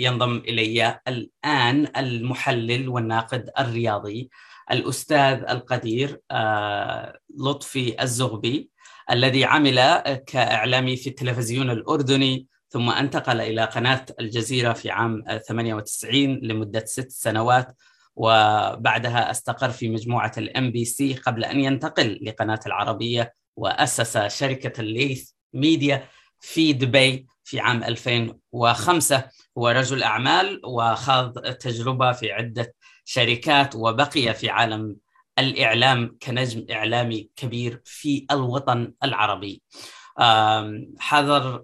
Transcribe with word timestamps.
ينضم 0.00 0.36
إلي 0.36 1.00
الآن 1.08 1.88
المحلل 1.96 2.88
والناقد 2.88 3.50
الرياضي 3.58 4.30
الأستاذ 4.70 5.44
القدير 5.48 6.20
آه، 6.30 7.18
لطفي 7.38 8.02
الزغبي 8.02 8.70
الذي 9.10 9.44
عمل 9.44 9.80
كإعلامي 10.26 10.96
في 10.96 11.10
التلفزيون 11.10 11.70
الأردني 11.70 12.46
ثم 12.70 12.90
انتقل 12.90 13.40
إلى 13.40 13.64
قناة 13.64 14.06
الجزيرة 14.20 14.72
في 14.72 14.90
عام 14.90 15.24
98 15.48 16.38
لمدة 16.42 16.84
ست 16.84 17.10
سنوات 17.10 17.76
وبعدها 18.16 19.30
استقر 19.30 19.70
في 19.70 19.88
مجموعة 19.88 20.32
ال 20.38 20.70
MBC 20.70 21.14
قبل 21.14 21.44
أن 21.44 21.60
ينتقل 21.60 22.20
لقناة 22.22 22.60
العربية 22.66 23.32
وأسس 23.56 24.18
شركة 24.18 24.80
الليث 24.80 25.30
ميديا 25.54 26.08
في 26.40 26.72
دبي. 26.72 27.26
في 27.48 27.60
عام 27.60 27.84
2005 27.84 29.24
هو 29.58 29.68
رجل 29.68 30.02
أعمال 30.02 30.60
وخاض 30.64 31.38
تجربة 31.38 32.12
في 32.12 32.32
عدة 32.32 32.74
شركات 33.04 33.76
وبقي 33.76 34.34
في 34.34 34.50
عالم 34.50 34.96
الإعلام 35.38 36.18
كنجم 36.22 36.66
إعلامي 36.70 37.30
كبير 37.36 37.80
في 37.84 38.26
الوطن 38.30 38.92
العربي. 39.04 39.62
حضر 40.98 41.60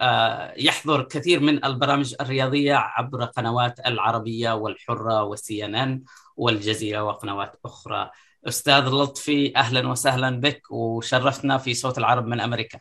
يحضر 0.56 1.02
كثير 1.02 1.40
من 1.40 1.64
البرامج 1.64 2.14
الرياضية 2.20 2.74
عبر 2.74 3.24
قنوات 3.24 3.86
العربية 3.86 4.52
والحرة 4.52 5.24
وسي 5.24 5.64
إن 5.64 5.74
إن 5.74 6.02
والجزيرة 6.36 7.04
وقنوات 7.04 7.60
أخرى. 7.64 8.10
أستاذ 8.48 8.88
لطفي 8.88 9.56
أهلا 9.56 9.88
وسهلا 9.88 10.40
بك 10.40 10.70
وشرفتنا 10.70 11.58
في 11.58 11.74
صوت 11.74 11.98
العرب 11.98 12.26
من 12.26 12.40
أمريكا. 12.40 12.80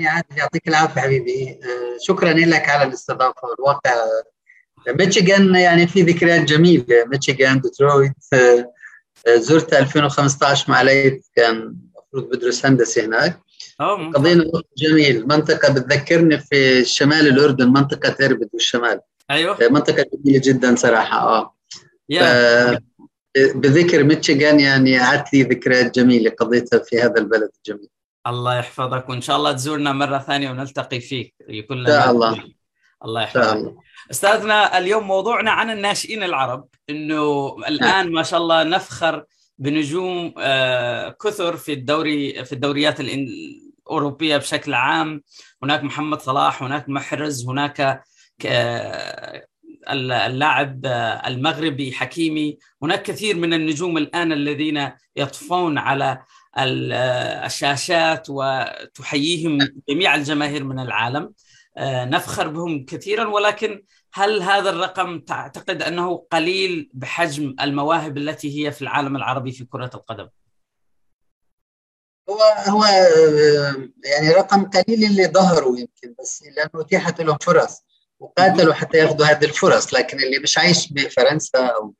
يا 0.00 0.08
عادل 0.08 0.38
يعطيك 0.38 0.68
العافية 0.68 1.00
حبيبي. 1.00 1.60
شكرا 2.00 2.32
لك 2.32 2.68
على 2.68 2.88
الاستضافة 2.88 3.48
والواقع 3.48 3.94
ميشيغان 4.88 5.54
يعني 5.54 5.86
في 5.86 6.02
ذكريات 6.02 6.40
جميلة. 6.40 7.04
ميشيغان 7.06 7.60
ديترويت 7.60 8.12
زرت 9.36 9.74
2015 9.74 10.72
مع 10.72 10.82
ليث 10.82 11.26
كان 11.36 11.76
المفروض 12.14 12.36
بدرس 12.36 12.66
هندسة 12.66 13.04
هناك. 13.04 13.40
قضينا 14.14 14.44
وقت 14.54 14.66
جميل. 14.78 15.28
منطقة 15.28 15.72
بتذكرني 15.72 16.38
في 16.38 16.84
شمال 16.84 17.28
الأردن 17.28 17.68
منطقة 17.68 18.26
اربد 18.26 18.48
والشمال 18.52 19.00
أيوه. 19.30 19.58
منطقة 19.70 20.06
جميلة 20.14 20.40
جدا 20.44 20.76
صراحة. 20.76 21.18
آه. 21.18 21.56
yeah. 22.12 22.78
بذكر 23.54 24.04
ميشيغان 24.04 24.60
يعني 24.60 24.98
عادت 24.98 25.34
لي 25.34 25.42
ذكريات 25.42 25.94
جميلة 25.94 26.30
قضيتها 26.30 26.78
في 26.78 27.00
هذا 27.00 27.18
البلد 27.18 27.50
الجميل. 27.58 27.88
الله 28.26 28.58
يحفظك 28.58 29.08
وإن 29.08 29.20
شاء 29.20 29.36
الله 29.36 29.52
تزورنا 29.52 29.92
مرة 29.92 30.18
ثانية 30.18 30.50
ونلتقي 30.50 31.00
فيك 31.00 31.34
يكون 31.48 31.76
لنا 31.76 32.00
شاء 32.00 32.10
الله. 32.10 32.44
الله 33.04 33.22
يحفظك. 33.22 33.74
أستاذنا 34.10 34.78
اليوم 34.78 35.06
موضوعنا 35.06 35.50
عن 35.50 35.70
الناشئين 35.70 36.22
العرب 36.22 36.68
إنه 36.90 37.56
الآن 37.68 38.12
ما 38.12 38.22
شاء 38.22 38.40
الله 38.40 38.62
نفخر 38.62 39.24
بنجوم 39.58 40.30
كثر 41.22 41.56
في 41.56 41.72
الدوري 41.72 42.44
في 42.44 42.52
الدوريات 42.52 43.00
الأوروبية 43.00 44.36
بشكل 44.36 44.74
عام. 44.74 45.22
هناك 45.62 45.84
محمد 45.84 46.20
صلاح 46.20 46.62
هناك 46.62 46.88
محرز 46.88 47.48
هناك 47.48 48.02
اللاعب 49.90 50.86
المغربي 51.26 51.92
حكيمي. 51.92 52.58
هناك 52.82 53.02
كثير 53.02 53.36
من 53.36 53.54
النجوم 53.54 53.98
الآن 53.98 54.32
الذين 54.32 54.92
يطفون 55.16 55.78
على 55.78 56.18
الشاشات 56.58 58.26
وتحييهم 58.30 59.58
جميع 59.88 60.14
الجماهير 60.14 60.64
من 60.64 60.78
العالم 60.78 61.32
نفخر 61.80 62.48
بهم 62.48 62.84
كثيرا 62.84 63.28
ولكن 63.28 63.84
هل 64.14 64.42
هذا 64.42 64.70
الرقم 64.70 65.20
تعتقد 65.20 65.82
أنه 65.82 66.26
قليل 66.30 66.90
بحجم 66.94 67.54
المواهب 67.60 68.18
التي 68.18 68.66
هي 68.66 68.72
في 68.72 68.82
العالم 68.82 69.16
العربي 69.16 69.52
في 69.52 69.64
كرة 69.64 69.90
القدم؟ 69.94 70.28
هو 72.30 72.38
هو 72.68 72.84
يعني 74.04 74.30
رقم 74.30 74.64
قليل 74.64 75.04
اللي 75.04 75.26
ظهروا 75.26 75.78
يمكن 75.78 76.14
بس 76.20 76.42
لأنه 76.56 76.70
اتيحت 76.74 77.20
لهم 77.20 77.38
فرص 77.38 77.82
وقاتلوا 78.20 78.74
حتى 78.74 78.98
ياخذوا 78.98 79.26
هذه 79.26 79.44
الفرص 79.44 79.94
لكن 79.94 80.20
اللي 80.20 80.38
مش 80.38 80.58
عايش 80.58 80.92
بفرنسا 80.92 81.66
أو 81.66 81.94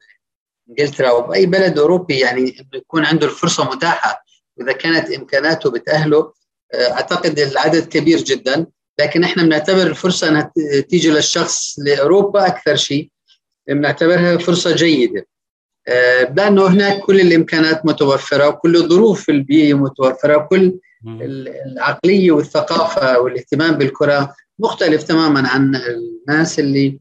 انجلترا 0.68 1.08
أو 1.08 1.22
بأي 1.22 1.46
بلد 1.46 1.78
أوروبي 1.78 2.18
يعني 2.18 2.40
إنه 2.40 2.68
يكون 2.74 3.04
عنده 3.04 3.26
الفرصة 3.26 3.64
متاحة 3.64 4.25
واذا 4.56 4.72
كانت 4.72 5.10
إمكاناته 5.10 5.70
بتأهله 5.70 6.32
أعتقد 6.74 7.38
العدد 7.38 7.86
كبير 7.88 8.18
جدا. 8.18 8.66
لكن 9.00 9.24
إحنا 9.24 9.42
بنعتبر 9.42 9.82
الفرصة 9.82 10.28
إنها 10.28 10.52
تيجي 10.88 11.10
للشخص 11.10 11.78
لأوروبا 11.78 12.46
أكثر 12.46 12.76
شيء. 12.76 13.10
بنعتبرها 13.68 14.36
فرصة 14.36 14.74
جيدة. 14.74 15.26
لأنه 16.36 16.66
هناك 16.66 17.00
كل 17.00 17.20
الإمكانات 17.20 17.86
متوفرة 17.86 18.48
وكل 18.48 18.76
الظروف 18.76 19.30
البيئيه 19.30 19.74
متوفرة 19.74 20.36
وكل 20.36 20.78
العقلية 21.66 22.30
والثقافة 22.32 23.18
والاهتمام 23.20 23.74
بالكرة 23.74 24.34
مختلف 24.58 25.02
تماما 25.02 25.48
عن 25.48 25.76
الناس 25.76 26.58
اللي 26.58 26.98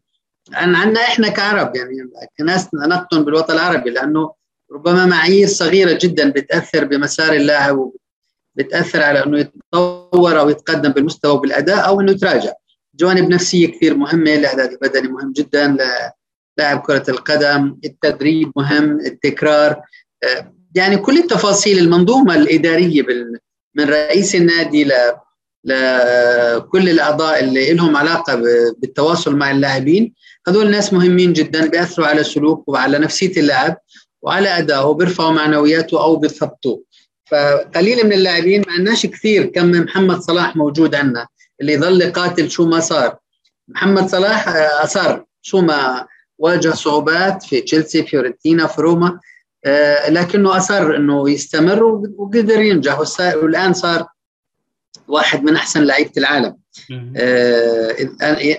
عن 0.54 0.76
عنا 0.76 1.00
إحنا 1.00 1.30
كعرب. 1.30 1.76
يعني 1.76 1.98
كناس 2.38 2.68
نقطن 2.74 3.26
بالوطن 3.26 3.54
العربي 3.54 3.90
لأنه 3.90 4.34
ربما 4.76 5.06
معايير 5.06 5.48
صغيرة 5.48 6.00
جدا 6.02 6.30
بتأثر 6.30 6.86
بمسار 6.86 7.34
اللاعب 7.34 7.92
بتأثر 8.56 9.04
على 9.04 9.24
إنه 9.24 9.40
يتطور 9.40 10.40
أو 10.40 10.50
يتقدم 10.50 10.90
بالمستوى 10.90 11.32
وبالأداء 11.32 11.88
أو 11.88 12.02
إنه 12.02 12.12
يتراجع. 12.12 12.54
جوانب 12.96 13.30
نفسية 13.30 13.68
كثير 13.68 13.96
مهمة 13.98 14.36
الأعداد 14.36 14.72
البدني 14.72 15.08
مهم 15.08 15.34
جدا 15.34 15.78
لاعب 16.58 16.80
كرة 16.80 17.04
القدم 17.10 17.78
التدريب 17.86 18.52
مهم 18.56 19.00
التكرار. 19.00 19.82
يعني 20.76 20.98
كل 20.98 21.18
التفاصيل 21.18 21.80
المنظومة 21.80 22.36
الإدارية 22.36 23.06
من 23.76 23.84
رئيس 23.84 24.36
النادي 24.36 24.84
ل 24.84 24.92
لكل 25.68 26.90
الأعضاء 26.90 27.44
اللي 27.44 27.74
لهم 27.74 27.98
علاقة 27.98 28.36
بالتواصل 28.78 29.36
مع 29.36 29.52
اللاعبين. 29.52 30.14
هذول 30.48 30.72
ناس 30.72 30.94
مهمين 30.94 31.34
جدا 31.34 31.68
بيأثروا 31.68 32.08
على 32.08 32.24
سلوكه 32.24 32.64
وعلى 32.68 33.00
نفسية 33.00 33.38
اللاعب. 33.38 33.78
وعلى 34.26 34.58
أدائه 34.58 34.92
بيرفعوا 34.94 35.32
معنوياته 35.32 36.04
أو 36.04 36.16
بيثبطوه 36.16 36.84
فقليل 37.26 38.06
من 38.06 38.14
اللاعبين 38.14 38.64
ما 38.68 38.74
عندناش 38.74 39.06
كثير 39.06 39.46
كم 39.46 39.72
محمد 39.72 40.20
صلاح 40.20 40.56
موجود 40.56 40.96
عندنا 40.96 41.28
اللي 41.62 41.74
يظل 41.74 42.12
قاتل 42.12 42.50
شو 42.50 42.66
ما 42.66 42.80
صار. 42.80 43.18
محمد 43.68 44.08
صلاح 44.10 44.48
أصر 44.84 45.22
شو 45.42 45.62
ما 45.62 46.08
واجه 46.38 46.70
صعوبات 46.70 47.44
في 47.44 47.62
تشيلسي 47.62 48.04
فيورنتينا 48.04 48.68
في 48.68 48.82
روما 48.82 49.20
لكنه 50.10 50.58
أصر 50.58 50.96
إنه 50.96 51.30
يستمر 51.30 51.84
وقدر 52.18 52.62
ينجح. 52.62 53.00
والآن 53.20 53.74
صار 53.74 54.08
واحد 55.08 55.44
من 55.44 55.56
أحسن 55.56 55.84
لعيبة 55.84 56.12
العالم. 56.18 56.58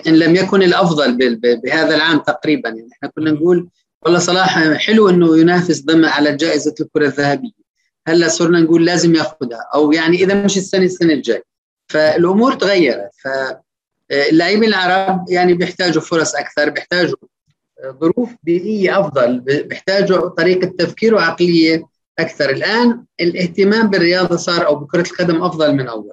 ان 0.07 0.15
لم 0.19 0.35
يكن 0.35 0.63
الأفضل 0.63 1.37
بهذا 1.63 1.95
العام 1.95 2.17
تقريبا. 2.17 2.69
يعني 2.69 2.89
إحنا 2.93 3.09
كنا 3.15 3.31
نقول 3.31 3.67
والله 4.05 4.19
صلاح 4.19 4.73
حلو 4.73 5.09
إنه 5.09 5.37
ينافس 5.37 5.81
ضمن 5.81 6.05
على 6.05 6.35
جائزة 6.35 6.75
الكرة 6.81 7.05
الذهبية. 7.05 7.67
هلأ 8.07 8.27
صرنا 8.27 8.59
نقول 8.59 8.85
لازم 8.85 9.15
ياخذها 9.15 9.69
أو 9.75 9.91
يعني 9.91 10.17
إذا 10.17 10.45
مش 10.45 10.57
السنة 10.57 10.85
السنة 10.85 11.13
الجاي 11.13 11.43
فالأمور 11.87 12.53
تغيرت 12.53 13.09
فاللاعبين 13.23 14.63
العرب 14.63 15.25
يعني 15.29 15.53
بيحتاجوا 15.53 16.01
فرص 16.01 16.35
أكثر 16.35 16.69
بيحتاجوا 16.69 17.17
ظروف 18.01 18.29
بيئيه 18.43 18.99
أفضل 18.99 19.39
بيحتاجوا 19.39 20.29
طريقة 20.29 20.67
تفكير 20.77 21.15
وعقلية 21.15 21.83
أكثر. 22.19 22.49
الآن 22.49 23.05
الاهتمام 23.19 23.89
بالرياضة 23.89 24.35
صار 24.35 24.65
أو 24.67 24.75
بكرة 24.75 25.01
القدم 25.11 25.43
أفضل 25.43 25.73
من 25.75 25.87
أول. 25.87 26.11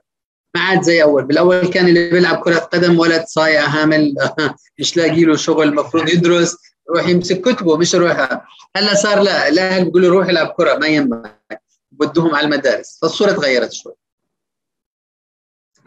ما 0.55 0.61
عاد 0.61 0.83
زي 0.83 1.03
أول. 1.03 1.25
بالأول 1.25 1.67
كان 1.67 1.89
اللي 1.89 2.11
بيلعب 2.11 2.37
كرة 2.37 2.59
قدم 2.59 2.99
ولد 2.99 3.25
صايع 3.27 3.67
هامل 3.67 4.15
مش 4.79 4.97
لاقي 4.97 5.25
له 5.25 5.37
شغل 5.37 5.69
المفروض 5.69 6.09
يدرس. 6.09 6.57
يروح 6.91 7.09
يمسك 7.09 7.41
كتبه 7.41 7.77
مش 7.77 7.95
يروح 7.95 8.43
هلا 8.77 8.95
صار 8.95 9.23
لا 9.23 9.49
الاهل 9.49 9.85
بيقولوا 9.85 10.11
روح 10.11 10.29
العب 10.29 10.47
كرة 10.57 10.79
ما 10.79 10.87
يهمك 10.87 11.63
بدهم 11.93 12.35
على 12.35 12.45
المدارس. 12.45 12.99
فالصورة 13.03 13.33
تغيرت 13.33 13.73
شوي. 13.73 13.93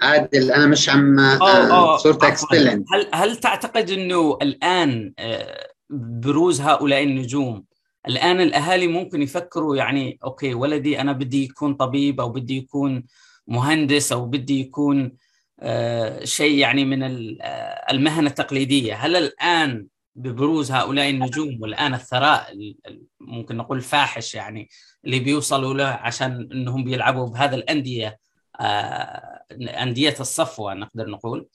عادل 0.01 0.51
أنا 0.51 0.67
مش 0.67 0.89
عم 0.89 1.38
صورتك 1.97 2.38
ستيل 2.38 2.67
هل 2.67 3.09
هل 3.13 3.38
تعتقد 3.38 3.89
إنه 3.89 4.38
الآن 4.41 5.13
بروز 5.89 6.61
هؤلاء 6.61 7.03
النجوم 7.03 7.63
الآن 8.07 8.41
الأهالي 8.41 8.88
ممكن 8.88 9.21
يفكروا 9.21 9.75
يعني 9.75 10.19
أوكي 10.23 10.53
ولدي 10.53 11.01
أنا 11.01 11.11
بدي 11.11 11.44
يكون 11.44 11.73
طبيب 11.73 12.21
أو 12.21 12.29
بدي 12.29 12.57
يكون 12.57 13.03
مهندس 13.47 14.11
أو 14.11 14.25
بدي 14.25 14.59
يكون 14.59 15.17
شيء 16.23 16.57
يعني 16.57 16.85
من 16.85 17.03
المهن 17.91 18.27
التقليدية. 18.27 18.94
هل 18.94 19.15
الآن 19.15 19.88
ببروز 20.17 20.71
هؤلاء 20.71 21.09
النجوم 21.09 21.57
والآن 21.61 21.93
الثراء 21.93 22.53
ممكن 23.19 23.57
نقول 23.57 23.81
فاحش 23.81 24.35
يعني 24.35 24.69
اللي 25.05 25.19
بيوصلوا 25.19 25.73
له 25.73 25.85
عشان 25.85 26.49
إنهم 26.51 26.83
بيلعبوا 26.83 27.27
بهذا 27.27 27.55
الأندية 27.55 28.19
أندية 29.61 30.15
الصفوة 30.19 30.73
نقدر 30.73 31.09
نقول. 31.09 31.47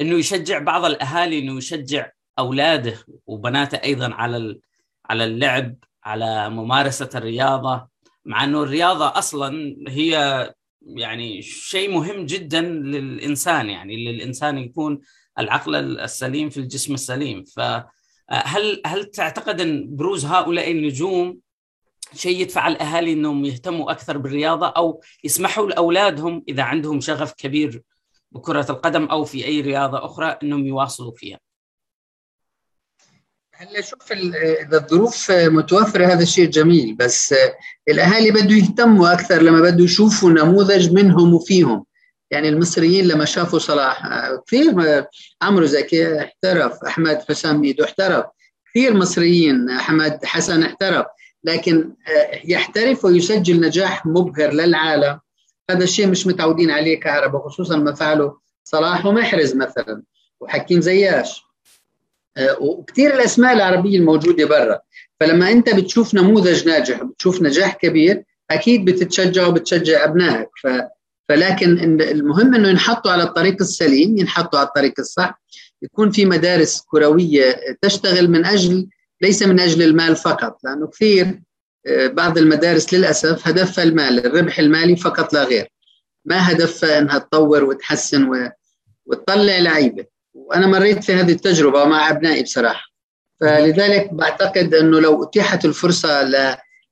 إنه 0.00 0.18
يشجع 0.18 0.58
بعض 0.58 0.84
الأهالي 0.84 1.38
إنه 1.38 1.56
يشجع 1.56 2.10
أولاده 2.38 2.98
وبناته 3.26 3.76
أيضا 3.76 4.14
على 4.14 4.58
على 5.06 5.24
اللعب 5.24 5.76
على 6.04 6.50
ممارسة 6.50 7.10
الرياضة 7.14 7.88
مع 8.24 8.44
إنه 8.44 8.62
الرياضة 8.62 9.18
أصلا 9.18 9.76
هي 9.88 10.52
يعني 10.82 11.42
شيء 11.42 11.90
مهم 11.90 12.26
جدا 12.26 12.60
للإنسان 12.60 13.70
يعني 13.70 14.04
للإنسان 14.04 14.58
يكون 14.58 15.00
العقل 15.38 16.00
السليم 16.00 16.50
في 16.50 16.56
الجسم 16.56 16.94
السليم 16.94 17.44
فهل 17.44 18.82
هل 18.86 19.04
تعتقد 19.04 19.60
أن 19.60 19.96
بروز 19.96 20.24
هؤلاء 20.24 20.70
النجوم 20.70 21.38
شيء 22.14 22.40
يدفع 22.40 22.68
الأهالي 22.68 23.12
أنهم 23.12 23.44
يهتموا 23.44 23.90
أكثر 23.90 24.18
بالرياضة 24.18 24.66
أو 24.66 25.02
يسمحوا 25.24 25.68
لأولادهم 25.68 26.44
إذا 26.48 26.62
عندهم 26.62 27.00
شغف 27.00 27.32
كبير 27.32 27.82
بكرة 28.32 28.66
القدم 28.70 29.04
أو 29.04 29.24
في 29.24 29.44
أي 29.44 29.60
رياضة 29.60 30.04
أخرى 30.04 30.26
أنهم 30.42 30.66
يواصلوا 30.66 31.12
فيها؟ 31.16 31.38
هلا 33.56 33.80
شوف 33.80 34.12
إذا 34.12 34.78
الظروف 34.78 35.30
متوفرة 35.30 36.06
هذا 36.06 36.22
الشيء 36.22 36.50
جميل 36.50 36.94
بس 36.94 37.34
الأهالي 37.88 38.30
بده 38.30 38.54
يهتموا 38.54 39.12
أكثر 39.12 39.42
لما 39.42 39.60
بده 39.60 39.84
يشوفوا 39.84 40.30
نموذج 40.30 40.92
منهم 40.92 41.34
وفيهم 41.34 41.84
يعني 42.34 42.48
المصريين 42.48 43.08
لما 43.08 43.24
شافوا 43.24 43.58
صلاح 43.58 44.08
كثير 44.46 44.74
عمرو 45.42 45.64
زكي 45.64 46.20
احترف 46.20 46.84
أحمد 46.84 47.22
حسام 47.28 47.60
ميدو 47.60 47.84
احترف. 47.84 48.24
كثير 48.70 48.94
مصريين 48.94 49.70
أحمد 49.70 50.24
حسن 50.24 50.62
احترف. 50.62 51.06
لكن 51.44 51.92
يحترف 52.44 53.04
ويسجل 53.04 53.60
نجاح 53.60 54.06
مبهر 54.06 54.52
للعالم. 54.52 55.20
هذا 55.70 55.84
الشيء 55.84 56.06
مش 56.06 56.26
متعودين 56.26 56.70
عليه 56.70 57.00
كهرباء 57.00 57.48
خصوصا 57.48 57.76
ما 57.76 57.94
فعله 57.94 58.36
صلاح 58.64 59.06
ومحرز 59.06 59.54
مثلا 59.56 60.02
وحكيم 60.40 60.80
زياش. 60.80 61.42
آه، 62.36 62.56
وكثير 62.60 63.14
الأسماء 63.14 63.52
العربية 63.52 63.98
الموجودة 63.98 64.44
برا. 64.44 64.78
فلما 65.20 65.50
أنت 65.52 65.74
بتشوف 65.74 66.14
نموذج 66.14 66.68
ناجح 66.68 67.02
بتشوف 67.02 67.42
نجاح 67.42 67.74
كبير 67.74 68.24
أكيد 68.50 68.84
بتتشجع 68.84 69.46
وبتشجع 69.46 70.04
أبنائك. 70.04 70.48
ف 70.62 70.66
فلكن 71.28 72.00
المهم 72.00 72.54
إنه 72.54 72.68
ينحطوا 72.68 73.12
على 73.12 73.22
الطريق 73.22 73.56
السليم 73.60 74.18
ينحطوا 74.18 74.58
على 74.58 74.68
الطريق 74.68 74.92
الصح. 74.98 75.42
يكون 75.82 76.10
في 76.10 76.24
مدارس 76.24 76.82
كروية 76.86 77.56
تشتغل 77.82 78.30
من 78.30 78.44
أجل 78.44 78.88
ليس 79.20 79.42
من 79.42 79.60
أجل 79.60 79.82
المال 79.82 80.16
فقط 80.16 80.58
لأنه 80.64 80.86
كثير 80.86 81.40
آه، 81.86 82.06
بعض 82.06 82.38
المدارس 82.38 82.94
للأسف 82.94 83.48
هدفها 83.48 83.84
المال 83.84 84.26
الربح 84.26 84.58
المالي 84.58 84.96
فقط 84.96 85.32
لا 85.32 85.44
غير. 85.44 85.68
ما 86.24 86.52
هدفها 86.52 86.98
إنها 86.98 87.18
تطور 87.18 87.64
وتحسن 87.64 88.50
وتطلع 89.06 89.58
لعيبة. 89.58 90.04
وأنا 90.34 90.66
مريت 90.66 91.04
في 91.04 91.12
هذه 91.12 91.32
التجربة 91.32 91.84
مع 91.84 92.10
أبنائي 92.10 92.42
بصراحة. 92.42 92.84
فلذلك 93.40 94.08
بعتقد 94.12 94.74
إنه 94.74 95.00
لو 95.00 95.24
أتيحت 95.24 95.64
الفرصة 95.64 96.22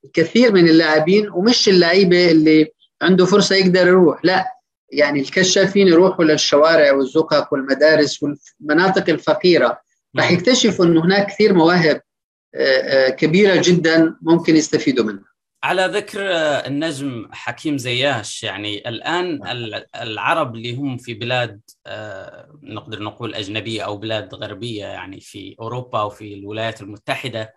لكثير 0.04 0.52
من 0.52 0.68
اللاعبين 0.68 1.30
ومش 1.30 1.68
اللعيبة 1.68 2.30
اللي 2.30 2.68
عنده 3.02 3.26
فرصة 3.26 3.56
يقدر 3.56 3.86
يروح. 3.86 4.24
لا 4.24 4.46
يعني 4.92 5.20
الكشافين 5.20 5.88
يروحوا 5.88 6.24
للشوارع 6.24 6.92
والزقق 6.92 7.52
والمدارس 7.52 8.22
والمناطق 8.22 9.10
الفقيرة. 9.10 9.80
راح 10.16 10.30
يكتشفوا 10.30 10.84
انه 10.84 11.04
هناك 11.04 11.26
كثير 11.26 11.54
مواهب 11.54 12.00
آه، 12.54 13.08
آه، 13.08 13.08
كبيرة 13.08 13.62
جدا 13.64 14.16
ممكن 14.22 14.56
يستفيدوا 14.56 15.04
منها. 15.04 15.32
على 15.64 15.86
ذكر 15.86 16.20
النجم 16.66 17.28
حكيم 17.32 17.78
زياش 17.78 18.42
يعني 18.42 18.88
الآن 18.88 19.40
العرب 20.02 20.54
اللي 20.54 20.76
هم 20.76 20.96
في 20.96 21.14
بلاد 21.14 21.60
آه، 21.86 22.58
نقدر 22.62 23.02
نقول 23.02 23.34
أجنبية 23.34 23.82
أو 23.82 23.96
بلاد 23.96 24.34
غربية 24.34 24.84
يعني 24.84 25.20
في 25.20 25.56
أوروبا 25.60 26.02
وفي 26.02 26.34
الولايات 26.34 26.80
المتحدة 26.82 27.54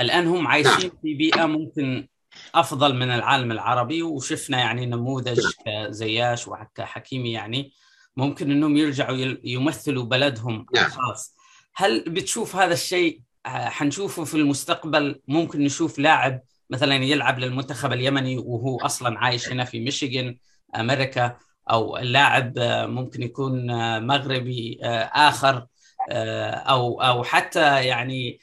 الآن 0.00 0.26
هم 0.26 0.46
عايشين 0.46 0.72
نعم. 0.88 0.98
في 1.02 1.14
بيئة 1.14 1.46
ممكن 1.46 2.08
أفضل 2.54 2.94
من 2.94 3.10
العالم 3.10 3.52
العربي 3.52 4.02
وشفنا 4.02 4.58
يعني 4.58 4.86
نموذج 4.86 5.40
كزياش 5.66 6.48
وكحكيمي 6.48 7.32
يعني 7.32 7.72
ممكن 8.16 8.50
إنهم 8.50 8.76
يرجعوا 8.76 9.36
يمثلوا 9.44 10.04
بلدهم 10.04 10.66
نعم. 10.74 10.86
الخاص. 10.86 11.36
هل 11.74 12.04
بتشوف 12.06 12.56
هذا 12.56 12.72
الشيء 12.72 13.20
حنشوفه 13.46 14.24
في 14.24 14.34
المستقبل؟ 14.34 15.20
ممكن 15.28 15.60
نشوف 15.64 15.98
لاعب 15.98 16.40
مثلا 16.70 16.94
يلعب 16.94 17.38
للمنتخب 17.38 17.92
اليمني 17.92 18.38
وهو 18.38 18.80
أصلا 18.80 19.18
عايش 19.18 19.48
هنا 19.48 19.64
في 19.64 19.80
ميشيغان 19.80 20.36
أمريكا 20.76 21.36
أو 21.70 21.96
اللاعب 21.96 22.52
ممكن 22.88 23.22
يكون 23.22 23.66
مغربي 24.06 24.78
آخر 25.12 25.66
أو 26.10 27.02
أو 27.02 27.24
حتى 27.24 27.84
يعني 27.84 28.40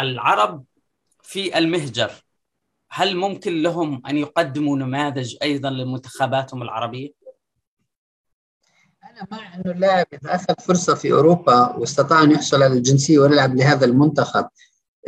العرب 0.00 0.64
في 1.22 1.58
المهجر. 1.58 2.10
هل 2.96 3.16
ممكن 3.16 3.62
لهم 3.62 4.02
أن 4.06 4.16
يقدموا 4.16 4.76
نماذج 4.78 5.36
أيضا 5.42 5.70
لمنتخباتهم 5.70 6.62
العربية؟ 6.62 7.10
أنا 9.04 9.26
مع 9.30 9.54
أنه 9.54 9.72
اللاعب 9.72 10.06
اذا 10.12 10.34
أخذ 10.34 10.54
فرصة 10.60 10.94
في 10.94 11.12
أوروبا 11.12 11.76
واستطاع 11.76 12.22
أن 12.22 12.30
يحصل 12.30 12.62
على 12.62 12.74
الجنسية 12.74 13.18
ويلعب 13.18 13.56
لهذا 13.56 13.84
المنتخب. 13.84 14.46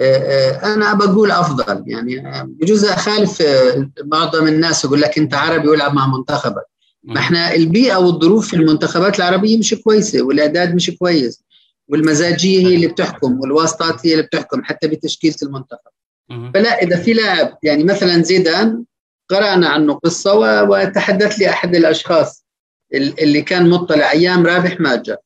آه، 0.01 0.17
آه، 0.17 0.75
أنا 0.75 0.95
بقول 0.95 1.31
أفضل 1.31 1.85
يعني 1.87 2.45
بجوز 2.45 2.85
أخالف 2.85 3.43
آه، 3.43 3.91
معظم 4.05 4.47
الناس 4.47 4.85
يقول 4.85 5.01
لك 5.01 5.19
أنت 5.19 5.35
عربي 5.35 5.69
والعب 5.69 5.95
مع 5.95 6.07
منتخبك. 6.07 6.67
ما 7.03 7.21
إحنا 7.21 7.55
البيئة 7.55 7.97
والظروف 7.97 8.49
في 8.49 8.57
المنتخبات 8.57 9.19
العربية 9.19 9.59
مش 9.59 9.75
كويسة 9.75 10.23
والأعداد 10.23 10.75
مش 10.75 10.91
كويس 10.91 11.45
والمزاجية 11.89 12.67
هي 12.67 12.75
اللي 12.75 12.87
بتحكم 12.87 13.41
والواسطات 13.41 14.07
هي 14.07 14.13
اللي 14.13 14.23
بتحكم 14.23 14.65
حتى 14.65 14.89
بتشكيلة 14.89 15.37
المنتخب. 15.43 15.96
فلا 16.29 16.83
إذا 16.83 16.97
في 16.97 17.13
لاعب 17.13 17.59
يعني 17.63 17.85
مثلا 17.85 18.23
زيدان 18.23 18.85
قرأنا 19.29 19.69
عنه 19.69 19.95
قصة 19.95 20.63
وتحدث 20.63 21.35
لي 21.39 21.49
أحد 21.49 21.75
الأشخاص 21.77 22.47
اللي 22.95 23.43
كان 23.43 23.71
مطلع 23.71 24.11
أيام 24.11 24.47
رابح 24.47 24.81
ماجه. 24.81 25.23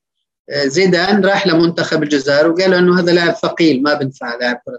زيدان 0.65 1.25
راح 1.25 1.47
لمنتخب 1.47 2.03
الجزائر 2.03 2.51
وقال 2.51 2.75
إنه 2.75 3.01
هذا 3.01 3.13
لاعب 3.13 3.35
ثقيل 3.35 3.83
ما 3.83 3.95
بنفع 3.95 4.35
لاعب 4.35 4.61
كرة 4.65 4.79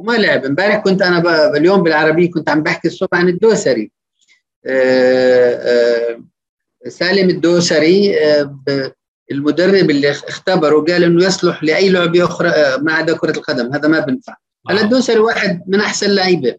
وما 0.00 0.12
لعب. 0.12 0.44
إمبارح 0.44 0.76
كنت 0.76 1.02
أنا 1.02 1.56
اليوم 1.56 1.82
بالعربية 1.82 2.30
كنت 2.30 2.48
عم 2.48 2.62
بحكي 2.62 2.88
الصبح 2.88 3.18
عن 3.18 3.28
الدوسري. 3.28 3.92
آه، 4.66 5.54
آه، 5.54 6.88
سالم 6.88 7.30
الدوسري 7.30 8.18
آه، 8.18 8.56
المدرب 9.30 9.90
اللي 9.90 10.10
اختبره 10.10 10.80
قال 10.80 11.04
إنه 11.04 11.24
يصلح 11.24 11.64
لأي 11.64 11.90
لعبه 11.90 12.24
أخرى 12.24 12.52
ما 12.78 12.92
عدا 12.92 13.16
كرة 13.16 13.30
القدم. 13.30 13.72
هذا 13.72 13.88
ما 13.88 14.00
بنفع. 14.00 14.36
هلا 14.68 14.80
الدوسري 14.80 15.18
واحد 15.18 15.62
من 15.66 15.80
أحسن 15.80 16.06
اللعيبه 16.06 16.56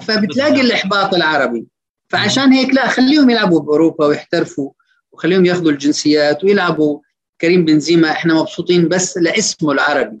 فبتلاقي 0.00 0.60
الإحباط 0.60 1.14
العربي. 1.14 1.66
فعشان 2.08 2.52
هيك 2.52 2.74
لا 2.74 2.88
خليهم 2.88 3.30
يلعبوا 3.30 3.60
بأوروبا 3.60 4.06
ويحترفوا 4.06 4.70
وخليهم 5.12 5.46
ياخذوا 5.46 5.70
الجنسيات 5.70 6.44
ويلعبوا. 6.44 7.00
كريم 7.40 7.64
بنزيما 7.64 8.10
إحنا 8.10 8.34
مبسوطين 8.34 8.88
بس 8.88 9.18
لاسمه 9.18 9.72
العربي 9.72 10.18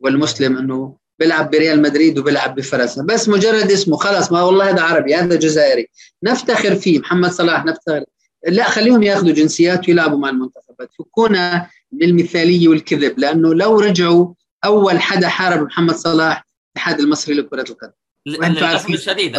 والمسلم 0.00 0.58
إنه 0.58 0.96
بيلعب 1.18 1.50
بريال 1.50 1.82
مدريد 1.82 2.18
وبيلعب 2.18 2.54
بفرنسا. 2.54 3.02
بس 3.02 3.28
مجرد 3.28 3.70
اسمه 3.70 3.96
خلاص 3.96 4.32
ما 4.32 4.42
والله 4.42 4.70
هذا 4.70 4.82
عربي 4.82 5.14
هذا 5.14 5.36
جزائري. 5.36 5.88
نفتخر 6.22 6.74
فيه 6.74 6.98
محمد 6.98 7.30
صلاح 7.30 7.64
نفتخر. 7.64 8.04
لا 8.48 8.70
خليهم 8.70 9.02
ياخذوا 9.02 9.32
جنسيات 9.32 9.88
ويلعبوا 9.88 10.18
مع 10.18 10.28
المنتخبات. 10.28 10.90
فكونا 10.98 11.66
من 11.92 12.02
المثالية 12.02 12.68
والكذب 12.68 13.18
لأنه 13.18 13.54
لو 13.54 13.80
رجعوا 13.80 14.34
أول 14.64 15.00
حدا 15.00 15.28
حارب 15.28 15.66
محمد 15.66 15.94
صلاح 15.94 16.46
الاتحاد 16.76 17.00
المصري 17.00 17.34
لكرة 17.34 17.64
القدم. 17.70 17.92
للأسف 18.26 18.90
الشديد. 18.90 19.38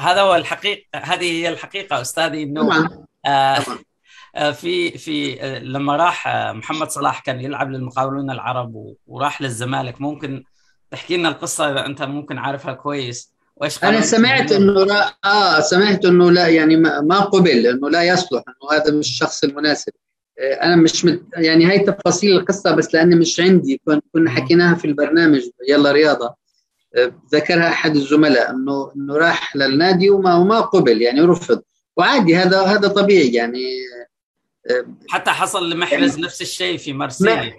هذا 0.00 0.20
هو 0.20 0.34
الحقيقة 0.34 0.82
هذه 0.94 1.24
هي 1.24 1.48
الحقيقة 1.48 2.00
أستاذي 2.00 2.42
إنه 2.42 2.62
طبعا. 2.62 3.04
آه 3.26 3.58
آه 4.36 4.50
في 4.50 4.98
في 4.98 5.42
آه 5.42 5.58
لما 5.58 5.96
راح 5.96 6.28
آه 6.28 6.52
محمد 6.52 6.90
صلاح 6.90 7.20
كان 7.20 7.40
يلعب 7.40 7.70
للمقاولون 7.70 8.30
العرب 8.30 8.94
وراح 9.06 9.42
للزمالك. 9.42 10.00
ممكن 10.00 10.44
تحكي 10.90 11.16
لنا 11.16 11.28
القصة 11.28 11.72
إذا 11.72 11.86
أنت 11.86 12.02
ممكن 12.02 12.38
عارفها 12.38 12.72
كويس. 12.72 13.32
وإيش 13.56 13.84
أنا 13.84 14.00
سمعت 14.00 14.52
إنه 14.52 14.84
لا 14.84 15.16
آه 15.24 15.60
سمعت 15.60 16.04
إنه 16.04 16.30
لا 16.30 16.48
يعني 16.48 16.76
ما 16.76 17.20
قبل 17.20 17.66
إنه 17.66 17.90
لا 17.90 18.02
يصلح 18.02 18.42
إنه 18.48 18.80
هذا 18.80 18.92
مش 18.92 19.06
الشخص 19.06 19.44
المناسب. 19.44 19.92
أنا 20.40 20.76
مش 20.76 21.04
مت 21.04 21.22
يعني 21.36 21.66
هاي 21.66 21.78
تفاصيل 21.78 22.32
القصة 22.32 22.74
بس 22.74 22.94
لأني 22.94 23.14
مش 23.14 23.40
عندي 23.40 23.80
كنا 24.12 24.30
حكيناها 24.30 24.74
في 24.74 24.84
البرنامج. 24.84 25.42
يلا 25.68 25.92
رياضة. 25.92 26.34
ذكرها 27.32 27.68
أحد 27.68 27.96
الزملاء 27.96 28.50
انه 28.50 28.92
إنه 28.96 29.16
راح 29.16 29.56
للنادي 29.56 30.10
وما 30.10 30.36
وما 30.36 30.60
قبل 30.60 31.02
يعني 31.02 31.20
رفض. 31.20 31.62
وعادي 31.96 32.36
هذا 32.36 32.60
هذا 32.60 32.88
طبيعي 32.88 33.28
يعني 33.28 33.64
حتى 35.08 35.30
حصل 35.30 35.70
لمحرز 35.70 36.10
يعني 36.10 36.22
نفس 36.22 36.42
الشيء 36.42 36.78
في 36.78 36.92
مارسيليا. 36.92 37.56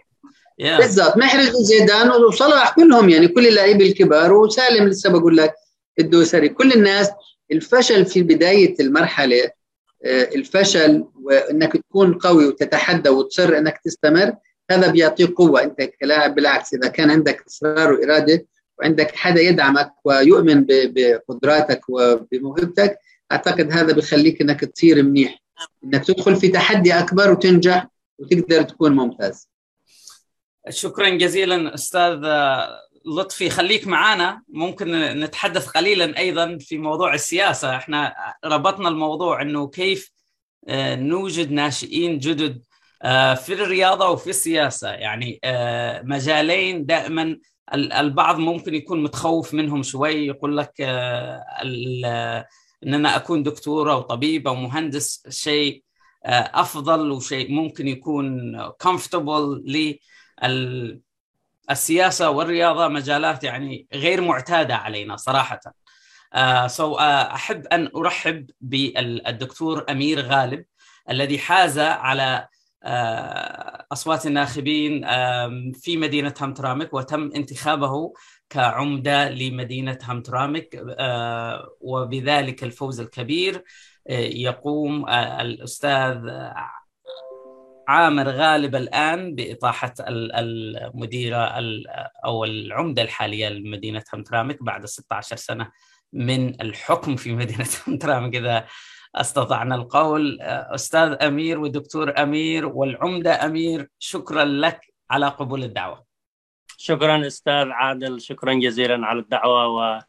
بالضبط. 0.60 1.18
محرز 1.18 1.56
وزيدان 1.56 2.10
وصلاح 2.10 2.76
كلهم 2.76 3.10
يعني 3.10 3.28
كل 3.28 3.48
اللعيبة 3.48 3.86
الكبار 3.86 4.34
وسالم 4.34 4.88
لسه 4.88 5.10
بقول 5.10 5.38
لك 5.38 5.54
الدوسري. 6.00 6.50
كل 6.50 6.72
الناس 6.72 7.10
الفشل 7.52 8.06
في 8.06 8.24
بداية 8.24 8.76
المرحلة 8.80 9.50
الفشل 10.06 11.06
وإنك 11.22 11.74
تكون 11.78 12.14
قوي 12.14 12.48
وتتحدى 12.48 13.10
وتصر 13.10 13.58
إنك 13.58 13.78
تستمر 13.86 14.34
هذا 14.72 14.92
بيعطيك 14.92 15.32
قوة. 15.32 15.64
أنت 15.64 15.82
كلاعب 15.82 16.36
بالعكس 16.36 16.74
إذا 16.74 16.88
كان 16.88 17.12
عندك 17.12 17.46
إصرار 17.48 17.94
وإرادة 17.94 18.46
وعندك 18.80 19.16
حدا 19.16 19.42
يدعمك 19.42 19.94
ويؤمن 20.06 20.66
بقدراتك 20.68 21.82
وبموهبتك 21.90 23.00
أعتقد 23.32 23.72
هذا 23.72 23.94
بخليك 23.94 24.42
إنك 24.42 24.66
تصير 24.66 25.04
منيح. 25.04 25.44
إنك 25.84 26.06
تدخل 26.06 26.36
في 26.36 26.48
تحدي 26.48 26.94
أكبر 26.94 27.32
وتنجح 27.32 27.88
وتقدر 28.20 28.62
تكون 28.62 28.96
ممتاز. 28.96 29.50
شكرا 30.70 31.10
جزيلا 31.10 31.74
أستاذ 31.74 32.22
لطفي 33.08 33.50
خليك 33.50 33.88
معنا 33.88 34.42
ممكن 34.50 34.92
نتحدث 35.20 35.68
قليلا 35.68 36.18
أيضا 36.18 36.58
في 36.58 36.78
موضوع 36.78 37.14
السياسة. 37.14 37.76
إحنا 37.76 38.16
ربطنا 38.46 38.90
الموضوع 38.90 39.42
إنه 39.42 39.68
كيف 39.68 40.12
آه، 40.68 40.96
نوجد 40.96 41.52
ناشئين 41.52 42.20
جدد 42.20 42.64
آه، 43.04 43.34
في 43.34 43.54
الرياضة 43.54 44.10
وفي 44.10 44.30
السياسة. 44.30 44.90
يعني 44.90 45.40
آه، 45.44 46.02
مجالين 46.02 46.86
دائما 46.86 47.38
البعض 47.74 48.40
ممكن 48.40 48.76
يكون 48.76 49.04
متخوف 49.04 49.54
منهم 49.54 49.84
شوي 49.84 50.28
يقول 50.28 50.58
لك 50.58 50.82
ان 50.82 52.94
أنا 52.94 53.16
أكون 53.16 53.44
دكتور 53.44 53.92
أو 53.92 54.02
طبيب 54.02 54.48
أو 54.48 54.56
مهندس 54.56 55.24
شيء 55.30 55.84
أفضل 56.26 57.12
وشيء 57.12 57.52
ممكن 57.52 57.88
يكون 57.88 58.58
كومفورتبل 58.70 59.64
السياسة 61.72 62.30
والرياضة 62.30 62.88
مجالات 62.88 63.44
يعني 63.44 63.88
غير 63.94 64.22
معتادة 64.22 64.76
علينا 64.76 65.16
صراحة. 65.16 65.60
uh, 66.36 66.68
so, 66.68 66.96
uh, 66.96 67.02
أحب 67.02 67.68
أن 67.68 67.90
أرحب 67.96 68.50
بالدكتور 68.62 69.86
أمير 69.90 70.20
غالب 70.22 70.66
الذي 71.10 71.40
حاز 71.40 71.80
على 71.80 72.48
uh, 72.86 72.88
أصوات 73.92 74.26
الناخبين 74.26 75.02
في 75.74 75.98
مدينة 75.98 76.34
همترامك 76.42 76.94
وتم 76.94 77.32
انتخابه 77.36 78.14
كعمدة 78.50 79.30
لمدينة 79.30 79.98
همترامك 80.04 80.76
uh, 80.76 81.68
وبذلك 81.82 82.64
الفوز 82.64 83.00
الكبير 83.00 83.56
uh, 83.56 84.12
يقوم 84.12 85.10
الأستاذ 85.10 86.18
عامر 87.88 88.30
غالب 88.30 88.76
الآن 88.76 89.36
بإطاحة 89.36 89.94
المديرة 90.00 91.54
أو 92.26 92.44
العمدة 92.44 93.02
الحالية 93.02 93.50
لمدينة 93.50 94.04
همترامك 94.14 94.64
بعد 94.64 94.86
16 94.86 95.36
سنة 95.36 95.72
من 96.14 96.62
الحكم 96.62 97.16
في 97.16 97.34
مدينة 97.34 97.68
همترامك 97.88 98.36
إذا 98.36 98.66
استطعنا 99.16 99.76
القول. 99.76 100.38
أستاذ 100.42 101.16
أمير 101.22 101.60
ودكتور 101.60 102.14
أمير 102.24 102.66
والعمدة 102.66 103.46
أمير 103.46 103.90
شكرا 104.00 104.46
لك 104.46 104.94
على 105.10 105.28
قبول 105.28 105.64
الدعوة. 105.64 106.06
شكرا 106.78 107.28
أستاذ 107.28 107.70
عادل 107.72 108.22
شكرا 108.22 108.54
جزيلا 108.54 109.06
على 109.06 109.20
الدعوة 109.20 109.68
و 109.68 110.00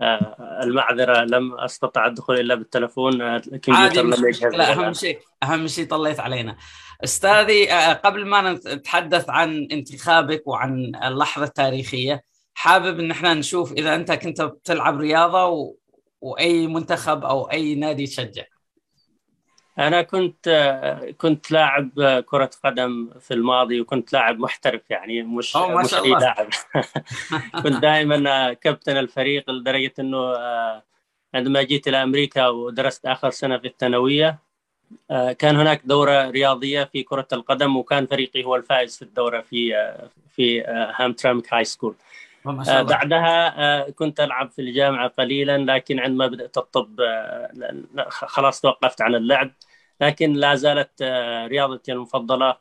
آه، 0.00 0.60
المعذرة. 0.62 1.24
لم 1.24 1.54
أستطع 1.54 2.06
الدخول 2.06 2.40
إلا 2.40 2.54
بالتلفون 2.54 3.22
آه، 3.22 3.36
الكمبيوتر 3.36 4.02
لم 4.02 4.28
يجهز 4.28 4.54
أهم 4.54 4.92
شيء 4.92 5.18
أهم 5.42 5.66
شيء 5.66 5.86
طليت 5.86 6.20
علينا. 6.20 6.56
أستاذي 7.04 7.72
آه، 7.72 7.92
قبل 7.92 8.26
ما 8.26 8.52
نتحدث 8.52 9.30
عن 9.30 9.68
انتخابك 9.72 10.42
وعن 10.46 10.92
اللحظة 11.04 11.44
التاريخية 11.44 12.24
حابب 12.54 13.00
إن 13.00 13.10
إحنا 13.10 13.34
نشوف 13.34 13.72
إذا 13.72 13.94
أنت 13.94 14.12
كنت 14.12 14.42
بتلعب 14.42 15.00
رياضة 15.00 15.46
و... 15.46 15.76
وأي 16.20 16.66
منتخب 16.66 17.24
أو 17.24 17.50
أي 17.50 17.74
نادي 17.74 18.06
تشجع. 18.06 18.44
أنا 19.78 20.02
كنت 20.02 20.48
كنت 21.18 21.50
لاعب 21.50 21.90
كرة 22.26 22.50
قدم 22.64 23.10
في 23.20 23.34
الماضي 23.34 23.80
وكنت 23.80 24.12
لاعب 24.12 24.38
محترف 24.38 24.90
يعني 24.90 25.22
مش 25.22 25.56
مش 25.56 25.94
أي 25.94 26.10
لاعب. 26.10 26.48
كنت 27.62 27.82
دائما 27.82 28.52
كابتن 28.52 28.96
الفريق 28.96 29.50
لدرجة 29.50 29.92
إنه 29.98 30.34
عندما 31.34 31.62
جيت 31.62 31.88
إلى 31.88 32.02
أمريكا 32.02 32.48
ودرست 32.48 33.06
آخر 33.06 33.30
سنة 33.30 33.58
في 33.58 33.66
الثانوية 33.66 34.43
كان 35.38 35.56
هناك 35.56 35.82
دورة 35.84 36.30
رياضية 36.30 36.84
في 36.84 37.02
كرة 37.02 37.28
القدم 37.32 37.76
وكان 37.76 38.06
فريقي 38.06 38.44
هو 38.44 38.56
الفائز 38.56 38.96
في 38.96 39.02
الدورة 39.02 39.40
في 39.40 39.72
في 40.36 40.62
هامترامك 40.96 41.54
هاي 41.54 41.64
سكول 41.64 41.94
آه 42.68 42.82
بعدها 42.82 43.54
آه 43.58 43.90
كنت 43.90 44.20
ألعب 44.20 44.50
في 44.50 44.62
الجامعة 44.62 45.08
قليلا 45.08 45.58
لكن 45.58 46.00
عندما 46.00 46.26
بدأت 46.26 46.58
الطب 46.58 47.00
آه 47.00 47.50
خلاص 48.08 48.60
توقفت 48.60 49.02
عن 49.02 49.14
اللعب. 49.14 49.50
لكن 50.00 50.32
لا 50.32 50.54
زالت 50.54 50.90
آه، 51.02 51.46
رياضتي 51.46 51.92
المفضلة 51.92 52.56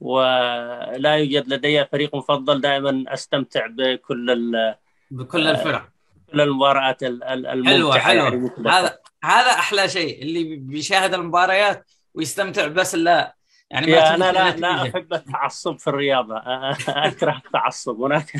ولا 0.00 1.16
يوجد 1.16 1.52
لدي 1.52 1.84
فريق 1.84 2.14
مفضل 2.14 2.60
دائما 2.60 3.04
أستمتع 3.08 3.66
بكل 3.66 4.74
بكل 5.10 5.46
الفرق. 5.46 5.88
كل 6.32 6.40
المباريات 6.40 7.02
الممتعة 7.02 7.98
حلوة 7.98 7.98
حلوة. 7.98 8.52
هذا 8.66 8.98
هذا 9.26 9.50
أحلى 9.50 9.88
شيء 9.88 10.22
اللي 10.22 10.56
بيشاهد 10.56 11.14
المباريات 11.14 11.90
ويستمتع 12.14 12.66
بس 12.66 12.94
لا. 12.94 13.36
يعني 13.70 13.92
ما 13.92 14.14
أنا 14.14 14.32
لا 14.32 14.56
لا 14.56 14.82
أحب 14.82 15.12
التعصب 15.12 15.78
في 15.78 15.86
الرياضة. 15.90 16.36
أكره 16.88 17.42
التعصب. 17.46 18.00
هناك 18.00 18.32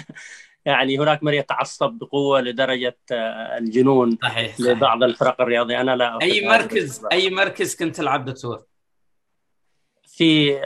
يعني 0.64 0.98
هناك 0.98 1.22
من 1.22 1.34
يتعصب 1.34 1.90
بقوة 1.90 2.40
لدرجة 2.40 2.98
آه، 3.12 3.58
الجنون 3.58 4.18
صحيح, 4.22 4.56
صحيح. 4.56 4.70
لبعض 4.70 5.02
الفرق 5.02 5.40
الرياضيه 5.40 5.80
أنا 5.80 5.96
لا 5.96 6.18
أي 6.22 6.48
مركز 6.48 7.06
أي 7.12 7.30
مركز 7.30 7.76
كنت 7.76 7.96
تلعب 7.96 8.24
دكتور؟ 8.24 8.64
في 10.02 10.60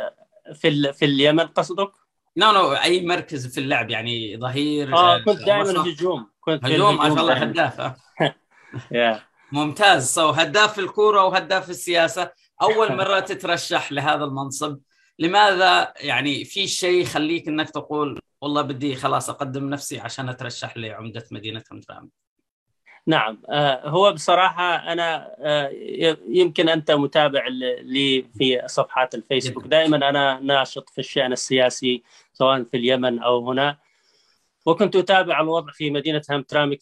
في 0.54 0.92
في 0.92 1.04
اليمن 1.04 1.46
قصدك؟ 1.46 1.92
نو 2.36 2.52
no, 2.52 2.54
نو 2.54 2.74
no, 2.74 2.82
أي 2.82 3.06
مركز 3.06 3.54
في 3.54 3.60
اللعب 3.60 3.90
يعني 3.90 4.36
ظهير 4.36 4.96
آه 4.96 5.18
كنت 5.18 5.38
دائما 5.38 5.70
هجوم. 5.70 6.30
كنت 6.40 6.64
هجوم 6.64 6.96
ما 6.96 7.08
شاء 7.08 7.20
الله 7.20 7.34
هداف 7.34 7.80
ممتاز. 9.52 10.14
سو 10.14 10.30
هداف 10.30 10.78
الكورة 10.78 11.24
وهداف 11.24 11.70
السياسة 11.70 12.30
أول 12.62 12.96
مرة 12.96 13.20
تترشح 13.30 13.92
لهذا 13.92 14.24
المنصب. 14.24 14.78
لماذا 15.18 15.94
يعني 16.00 16.44
في 16.44 16.66
شيء 16.66 17.02
يخليك 17.02 17.48
إنك 17.48 17.70
تقول 17.70 18.20
والله 18.40 18.62
بدي 18.62 18.96
خلاص 18.96 19.30
أقدم 19.30 19.70
نفسي 19.70 20.00
عشان 20.00 20.28
أترشح 20.28 20.76
لعمدة 20.76 21.24
مدينة 21.30 21.62
همدان 21.72 22.08
نعم. 23.06 23.42
آه، 23.48 23.88
هو 23.88 24.12
بصراحة 24.12 24.92
أنا 24.92 25.36
آه، 25.38 25.70
يمكن 26.28 26.68
أنت 26.68 26.90
متابع 26.90 27.46
لي 27.82 28.26
في 28.38 28.62
صفحات 28.66 29.14
الفيسبوك. 29.14 29.66
دائما 29.66 30.08
أنا 30.08 30.40
ناشط 30.40 30.90
في 30.90 30.98
الشأن 30.98 31.32
السياسي 31.32 32.02
سواء 32.32 32.64
في 32.64 32.76
اليمن 32.76 33.18
أو 33.18 33.50
هنا. 33.50 33.78
وكنت 34.66 34.96
أتابع 34.96 35.40
الوضع 35.40 35.72
في 35.72 35.90
مدينة 35.90 36.22
هامترامك 36.30 36.80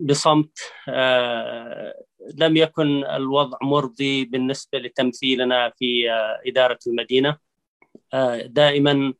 بصمت 0.00 0.58
آه، 0.88 1.94
لم 2.34 2.56
يكن 2.56 3.04
الوضع 3.04 3.58
مرضي 3.62 4.24
بالنسبة 4.24 4.78
لتمثيلنا 4.78 5.72
في 5.78 6.10
إدارة 6.46 6.78
المدينة. 6.86 7.38
دائما 8.44 9.14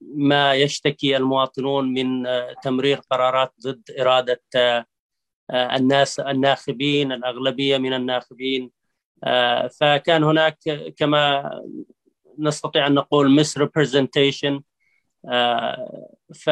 ما 0.00 0.54
يشتكي 0.54 1.16
المواطنون 1.16 1.92
من 1.92 2.26
تمرير 2.62 3.00
قرارات 3.10 3.52
ضد 3.62 3.82
إرادة 4.00 4.42
الناس 5.52 6.20
الناخبين 6.20 7.12
الأغلبية 7.12 7.78
من 7.78 7.92
الناخبين. 7.92 8.70
فكان 9.80 10.24
هناك 10.24 10.58
كما 10.96 11.50
نستطيع 12.38 12.86
أن 12.86 12.94
نقول 12.94 13.44
misrepresentation. 13.44 14.60
ف 16.34 16.50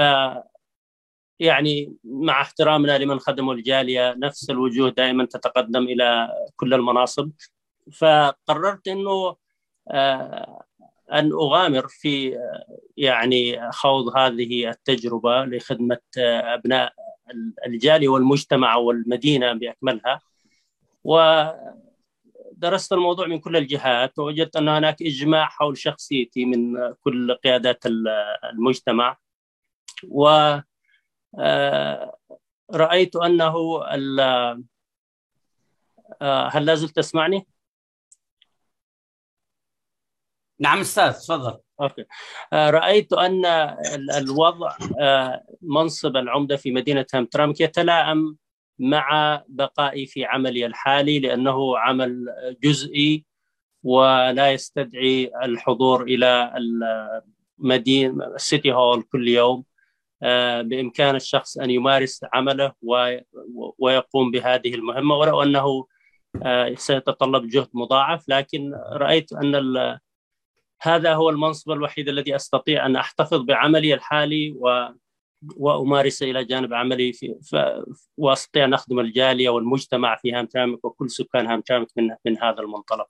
يعني 1.41 1.95
مع 2.05 2.41
احترامنا 2.41 2.99
لمن 2.99 3.19
خدموا 3.19 3.55
الجالية 3.55 4.15
نفس 4.19 4.51
الوجوه 4.51 4.91
دائما 4.91 5.25
تتقدم 5.25 5.83
إلى 5.83 6.29
كل 6.57 6.75
المناصب. 6.75 7.31
فقررت 7.93 8.89
إنه 8.89 9.37
أن 11.13 11.33
أغامر 11.33 11.87
في 11.89 12.39
يعني 12.97 13.71
خوض 13.73 14.17
هذه 14.17 14.71
التجربة 14.71 15.45
لخدمة 15.45 16.01
أبناء 16.19 16.93
الجالية 17.67 18.09
والمجتمع 18.09 18.77
والمدينة 18.77 19.53
بأكملها. 19.53 20.21
ودرست 21.05 22.93
الموضوع 22.93 23.27
من 23.27 23.39
كل 23.39 23.57
الجهات 23.57 24.19
ووجدت 24.19 24.57
أن 24.57 24.69
هناك 24.69 25.03
إجماع 25.03 25.49
حول 25.49 25.79
شخصيتي 25.79 26.45
من 26.45 26.93
كل 27.01 27.35
قيادات 27.35 27.85
المجتمع. 27.87 29.17
و 30.09 30.29
رأيت 32.75 33.17
أنه 33.17 33.85
هل 36.23 36.67
لا 36.67 36.75
زلت 36.75 36.97
تسمعني؟ 36.97 37.47
نعم 40.61 40.81
أستاذ 40.81 41.13
تفضل. 41.13 41.59
أوكي. 41.81 42.05
آه، 42.53 42.71
رأيت 42.71 43.13
أن 43.13 43.45
الوضع 44.17 44.77
آه، 45.01 45.45
منصب 45.63 46.17
العمدة 46.17 46.57
في 46.57 46.73
مدينة 46.73 47.07
همترامك 47.15 47.61
يتلائم 47.61 48.37
مع 48.79 49.43
بقائي 49.49 50.07
في 50.07 50.25
عملي 50.25 50.67
الحالي 50.67 51.19
لأنه 51.19 51.79
عمل 51.79 52.27
جزئي 52.63 53.25
ولا 53.83 54.53
يستدعي 54.53 55.31
الحضور 55.45 56.03
إلى 56.03 56.55
المدينة 57.61 58.27
السيتي 58.27 58.73
هول 58.73 59.03
كل 59.03 59.29
يوم. 59.29 59.59
آه، 59.59 59.76
بإمكان 60.63 61.17
الشخص 61.17 61.59
أن 61.59 61.71
يمارس 61.71 62.21
عمله 62.33 62.73
ويقوم 63.79 64.31
بهذه 64.31 64.75
المهمة 64.75 65.15
ولو 65.15 65.43
أنه 65.43 65.87
آه، 66.43 66.75
سيتطلب 66.75 67.49
جهد 67.49 67.69
مضاعف 67.75 68.29
لكن 68.29 68.73
رأيت 68.93 69.33
أن 69.33 69.99
هذا 70.83 71.15
هو 71.15 71.31
المنصب 71.31 71.71
الوحيد 71.71 72.09
الذي 72.09 72.37
أستطيع 72.37 72.87
أن 72.87 72.97
أحتفظ 72.97 73.41
بعملي 73.43 73.95
الحالي 73.95 74.53
و 74.53 74.89
وأمارس 75.57 76.23
إلى 76.23 76.45
جانب 76.45 76.75
عملي 76.75 77.13
في 77.13 77.35
ف... 77.51 77.57
وأستطيع 78.17 78.65
أن 78.65 78.75
أخدم 78.75 79.01
الجالية 79.01 79.49
والمجتمع 79.49 80.17
في 80.17 80.33
هامتامك 80.33 80.85
وكل 80.85 81.11
سكان 81.11 81.47
هامتامك 81.47 81.89
من 81.97 82.11
من 82.25 82.43
هذا 82.43 82.61
المنطلق. 82.61 83.09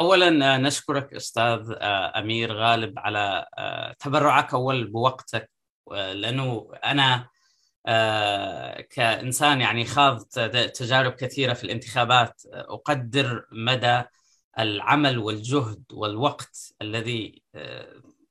اولا 0.00 0.58
نشكرك 0.58 1.14
أستاذ 1.14 1.74
أمير 2.16 2.52
غالب 2.52 2.98
على 2.98 3.46
تبرعك 3.98 4.54
أول 4.54 4.86
بوقتك 4.86 5.50
لأنه 5.90 6.70
أنا 6.84 7.28
كإنسان 8.90 9.60
يعني 9.60 9.84
خاض 9.84 10.22
تجارب 10.74 11.12
كثيرة 11.12 11.52
في 11.52 11.64
الانتخابات 11.64 12.42
أقدر 12.46 13.46
مدى 13.52 14.02
العمل 14.58 15.18
والجهد 15.18 15.84
والوقت 15.92 16.74
الذي 16.82 17.42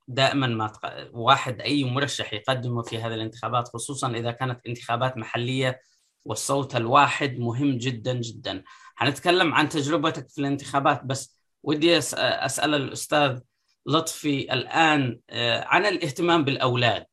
دائما 0.07 0.47
ما 0.47 0.71
واحد 1.13 1.61
أي 1.61 1.83
مرشح 1.83 2.33
يقدمه 2.33 2.81
في 2.81 2.97
هذه 2.97 3.13
الانتخابات 3.13 3.67
خصوصا 3.67 4.11
إذا 4.11 4.31
كانت 4.31 4.59
انتخابات 4.67 5.17
محلية 5.17 5.81
والصوت 6.25 6.75
الواحد 6.75 7.39
مهم 7.39 7.77
جدا 7.77 8.13
جدا. 8.13 8.63
حنتكلم 8.95 9.53
عن 9.53 9.69
تجربتك 9.69 10.29
في 10.29 10.41
الانتخابات 10.41 11.03
بس 11.03 11.37
ودي 11.63 11.97
أسأل 11.97 12.75
الأستاذ 12.75 13.39
لطفي 13.85 14.53
الآن 14.53 15.19
آه، 15.29 15.63
عن 15.63 15.85
الاهتمام 15.85 16.43
بالأولاد. 16.43 17.05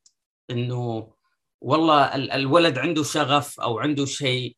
إنه 0.51 1.13
والله 1.61 2.15
الولد 2.15 2.79
عنده 2.79 3.03
شغف 3.03 3.61
أو 3.61 3.79
عنده 3.79 4.05
شيء 4.05 4.57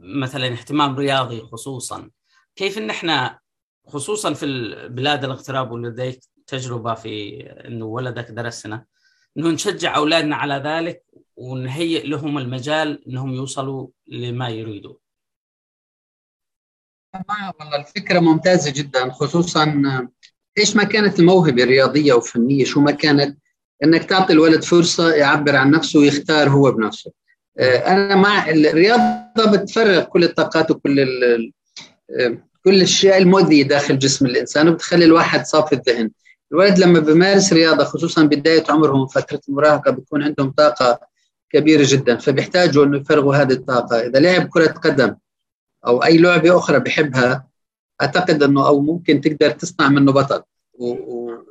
مثلا 0.00 0.46
اهتمام 0.46 0.96
رياضي 0.96 1.40
خصوصا 1.40 2.10
كيف 2.56 2.78
إن 2.78 2.90
إحنا 2.90 3.38
خصوصا 3.86 4.32
في 4.34 4.44
البلاد 4.44 5.24
الاغتراب 5.24 5.70
ولديك 5.70 6.20
تجربة 6.46 6.94
في 6.94 7.40
إنه 7.42 7.84
ولدك 7.84 8.30
درس 8.30 8.66
هنا 8.66 8.84
إنه 9.36 9.50
نشجع 9.50 9.96
أولادنا 9.96 10.36
على 10.36 10.54
ذلك 10.54 11.04
ونهيئ 11.36 12.06
لهم 12.06 12.38
المجال 12.38 13.08
إنهم 13.08 13.34
يوصلوا 13.34 13.88
لما 14.06 14.48
يريدوا. 14.48 14.94
والله 17.60 17.76
الفكرة 17.76 18.18
ممتازة 18.20 18.72
جدا 18.72 19.12
خصوصا 19.12 19.82
إيش 20.58 20.76
ما 20.76 20.84
كانت 20.84 21.20
الموهبة 21.20 21.62
الرياضية 21.62 22.12
وفنية 22.12 22.64
شو 22.64 22.80
ما 22.80 22.90
كانت 22.90 23.38
إنك 23.84 24.04
تعطي 24.04 24.32
الولد 24.32 24.64
فرصة 24.64 25.14
يعبر 25.14 25.56
عن 25.56 25.70
نفسه 25.70 26.00
ويختار 26.00 26.48
هو 26.48 26.72
بنفسه. 26.72 27.10
آه، 27.58 27.76
أنا 27.76 28.16
مع 28.16 28.50
الرياضة 28.50 29.50
بتفرغ 29.52 30.04
كل 30.04 30.24
الطاقات 30.24 30.70
وكل 30.70 31.06
كل 32.64 32.74
الاشياء 32.74 33.18
المؤذيه 33.18 33.62
داخل 33.62 33.98
جسم 33.98 34.26
الإنسان 34.26 34.68
وبتخلي 34.68 35.04
الواحد 35.04 35.46
صافي 35.46 35.74
الذهن. 35.74 36.10
الولد 36.52 36.78
لما 36.78 37.00
بيمارس 37.00 37.52
رياضة 37.52 37.84
خصوصا 37.84 38.22
بداية 38.22 38.64
عمرهم 38.68 39.06
فتره 39.06 39.40
المراهقة 39.48 39.90
بيكون 39.90 40.22
عندهم 40.22 40.50
طاقة 40.50 41.00
كبيرة 41.50 41.84
جدا 41.86 42.16
فبيحتاجوا 42.16 42.84
إنه 42.84 42.98
يفرغوا 42.98 43.36
هذه 43.36 43.52
الطاقة. 43.52 44.00
إذا 44.00 44.18
لعب 44.18 44.48
كرة 44.48 44.66
قدم 44.66 45.14
أو 45.86 46.04
أي 46.04 46.18
لعبة 46.18 46.58
أخرى 46.58 46.78
بحبها 46.78 47.46
أعتقد 48.02 48.42
إنه 48.42 48.66
أو 48.66 48.80
ممكن 48.80 49.20
تقدر 49.20 49.50
تصنع 49.50 49.88
منه 49.88 50.12
بطل. 50.12 50.42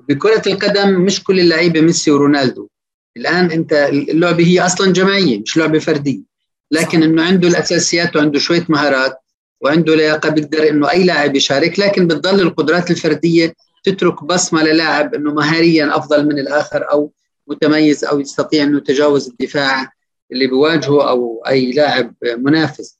وبكره 0.09 0.41
القدم 0.47 1.01
مش 1.01 1.23
كل 1.23 1.39
اللعيبة 1.39 1.81
ميسي 1.81 2.11
ورونالدو. 2.11 2.67
الآن 3.17 3.51
أنت 3.51 3.73
اللعبة 3.91 4.47
هي 4.47 4.60
أصلا 4.60 4.93
جماعية 4.93 5.39
مش 5.39 5.58
لعبة 5.58 5.79
فردية. 5.79 6.21
لكن 6.71 7.03
إنه 7.03 7.23
عنده 7.23 7.47
الأساسيات 7.47 8.15
وعنده 8.15 8.39
شوية 8.39 8.65
مهارات 8.69 9.17
وعنده 9.62 9.95
لياقة 9.95 10.29
بيقدر 10.29 10.69
إنه 10.69 10.89
أي 10.91 11.03
لاعب 11.03 11.36
يشارك 11.36 11.79
لكن 11.79 12.08
بتضل 12.08 12.41
القدرات 12.41 12.91
الفردية 12.91 13.53
تترك 13.84 14.23
بصمة 14.23 14.63
للاعب 14.63 15.15
إنه 15.15 15.34
مهاريا 15.34 15.97
أفضل 15.97 16.25
من 16.25 16.39
الآخر 16.39 16.91
أو 16.91 17.12
متميز 17.47 18.05
أو 18.05 18.19
يستطيع 18.19 18.63
إنه 18.63 18.77
يتجاوز 18.77 19.27
الدفاع 19.27 19.91
اللي 20.32 20.47
بيواجهه 20.47 21.10
أو 21.10 21.43
أي 21.47 21.71
لاعب 21.71 22.13
منافس. 22.38 22.97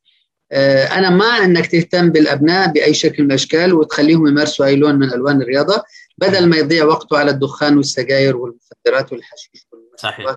آه، 0.51 0.86
أنا 0.86 1.10
مع 1.10 1.45
إنك 1.45 1.67
تهتم 1.67 2.10
بالأبناء 2.10 2.71
بأي 2.71 2.93
شكل 2.93 3.23
من 3.23 3.29
الأشكال 3.29 3.73
وتخليهم 3.73 4.27
يمارسوا 4.27 4.65
أي 4.65 4.75
لون 4.75 4.95
من 4.95 5.13
ألوان 5.13 5.41
الرياضة. 5.41 5.84
بدل 6.17 6.49
ما 6.49 6.58
يضيع 6.58 6.86
وقته 6.86 7.17
على 7.17 7.32
الدخان 7.32 7.77
والسجاير 7.77 8.38
والمخدرات 8.38 9.13
والحشيش 9.13 9.67
صحيح. 9.97 10.36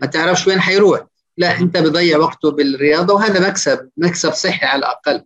ما 0.00 0.06
تعرفش 0.06 0.46
وين 0.46 0.60
حيروح. 0.60 1.06
لا 1.36 1.58
انت 1.58 1.76
بضيع 1.76 2.18
وقته 2.18 2.50
بالرياضة 2.50 3.14
وهذا 3.14 3.48
مكسب 3.48 3.90
مكسب 3.96 4.32
صحي 4.32 4.66
على 4.66 4.78
الأقل 4.78 5.24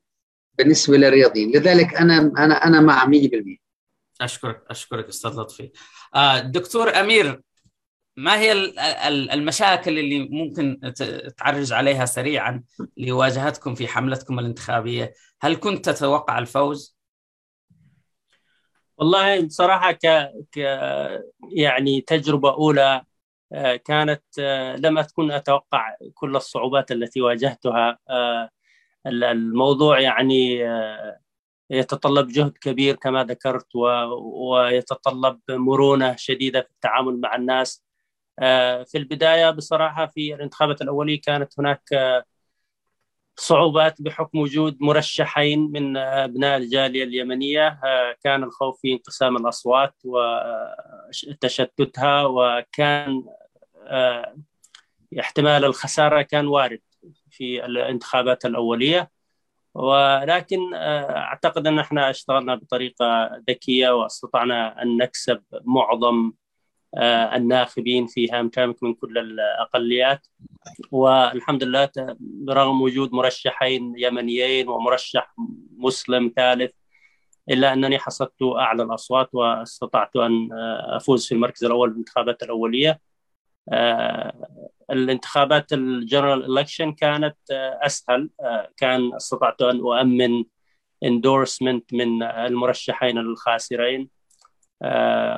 بالنسبة 0.58 0.96
للرياضيين. 0.96 1.56
لذلك 1.56 1.94
أنا 1.94 2.18
أنا 2.18 2.64
أنا 2.64 2.80
مع 2.80 3.06
100% 3.06 3.58
أشكرك 4.20 4.64
أشكرك 4.70 5.08
أستاذ 5.08 5.30
لطفي. 5.30 5.70
آه، 6.14 6.38
دكتور 6.38 7.00
أمير 7.00 7.40
ما 8.16 8.38
هي 8.38 8.52
المشاكل 9.32 9.98
اللي 9.98 10.28
ممكن 10.28 10.92
تعرج 11.36 11.72
عليها 11.72 12.04
سريعا 12.04 12.62
لواجهتكم 12.96 13.74
في 13.74 13.88
حملتكم 13.88 14.38
الانتخابية؟ 14.38 15.14
هل 15.40 15.56
كنت 15.56 15.90
تتوقع 15.90 16.38
الفوز؟ 16.38 16.97
والله 18.98 19.46
بصراحة 19.46 19.92
ك... 19.92 20.06
ك 20.52 20.56
يعني 21.52 22.00
تجربة 22.00 22.50
أولى 22.54 23.02
آه، 23.52 23.76
كانت 23.76 24.22
آه، 24.40 24.76
لم 24.76 24.98
اكن 24.98 25.30
أتوقع 25.30 25.96
كل 26.14 26.36
الصعوبات 26.36 26.90
التي 26.92 27.20
واجهتها. 27.20 27.98
الموضوع 29.06 30.00
يعني 30.00 30.66
آه، 30.68 31.20
يتطلب 31.70 32.28
جهد 32.28 32.52
كبير 32.58 32.96
كما 32.96 33.24
ذكرت 33.24 33.66
ويتطلب 34.34 35.40
مرونة 35.50 36.16
شديدة 36.16 36.60
في 36.62 36.70
التعامل 36.70 37.20
مع 37.20 37.36
الناس. 37.36 37.84
آه، 38.40 38.84
في 38.84 38.98
البداية 38.98 39.50
بصراحة 39.50 40.06
في 40.06 40.34
الانتخابات 40.34 40.82
الأولية 40.82 41.20
كانت 41.22 41.60
هناك 41.60 41.82
آه، 41.94 42.24
صعوبات 43.40 44.02
بحكم 44.02 44.38
وجود 44.38 44.76
مرشحين 44.80 45.70
من 45.72 45.96
أبناء 45.96 46.56
الجالية 46.56 47.04
اليمنية. 47.04 47.80
كان 48.24 48.44
الخوف 48.44 48.80
في 48.80 48.92
انقسام 48.92 49.36
الأصوات 49.36 49.94
وتشتتها 51.24 52.24
وكان 52.24 53.24
احتمال 55.20 55.64
الخسارة 55.64 56.22
كان 56.22 56.46
وارد 56.46 56.80
في 57.30 57.64
الانتخابات 57.64 58.44
الأولية. 58.44 59.10
ولكن 59.74 60.74
آه، 60.74 61.16
أعتقد 61.16 61.66
أن 61.66 61.78
إحنا 61.78 62.10
اشتغلنا 62.10 62.54
بطريقة 62.54 63.30
ذكية 63.50 63.90
واستطعنا 63.90 64.82
أن 64.82 64.96
نكسب 64.96 65.42
معظم 65.64 66.26
آه، 66.26 66.47
الناخبين 67.34 68.06
في 68.06 68.30
هام 68.32 68.48
تامك 68.48 68.82
من 68.82 68.94
كل 68.94 69.18
الأقليات. 69.18 70.26
والحمد 70.92 71.64
لله 71.64 71.90
برغم 72.20 72.82
وجود 72.82 73.12
مرشحين 73.12 73.94
يمنيين 73.98 74.68
ومرشح 74.68 75.34
مسلم 75.76 76.32
ثالث 76.36 76.72
إلا 77.50 77.72
أنني 77.72 77.98
حصدت 77.98 78.42
أعلى 78.42 78.82
الأصوات 78.82 79.34
واستطعت 79.34 80.16
أن 80.16 80.52
آه، 80.52 80.96
أفوز 80.96 81.26
في 81.26 81.34
المركز 81.34 81.64
الأول 81.64 81.88
في 81.90 81.94
الانتخابات 81.94 82.42
الاوليه 82.42 83.00
الانتخابات 84.90 85.72
ال 85.72 85.83
general 85.83 86.58
election 86.58 86.92
كانت 86.92 87.36
آه، 87.52 87.80
آه، 88.40 88.70
كان 88.76 89.14
استطعت 89.14 89.62
أن 89.62 89.80
أؤمن 89.80 90.44
endorsement 91.04 91.94
من 91.94 92.22
المرشحين 92.22 93.18
الخاسرين. 93.18 94.00
آه، 94.00 94.17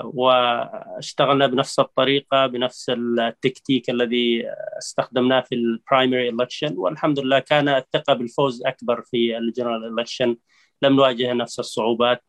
واشتغلنا 0.05 1.46
بنفس 1.46 1.79
الطريقة 1.79 2.46
بنفس 2.46 2.90
التكتيك 2.90 3.90
الذي 3.90 4.44
استخدمناه 4.79 5.40
في 5.40 5.55
ال 5.55 5.64
primary 5.64 6.29
election 6.29 6.74
والحمد 6.76 7.18
لله 7.18 7.38
كان 7.38 7.68
الثقة 7.68 8.14
بالفوز 8.14 8.62
أكبر 8.66 9.03
في 9.03 9.38
ال 9.38 9.46
general 9.46 9.98
election 9.98 10.37
لم 10.83 10.96
نواجه 10.96 11.33
نفس 11.33 11.59
الصعوبات. 11.59 12.24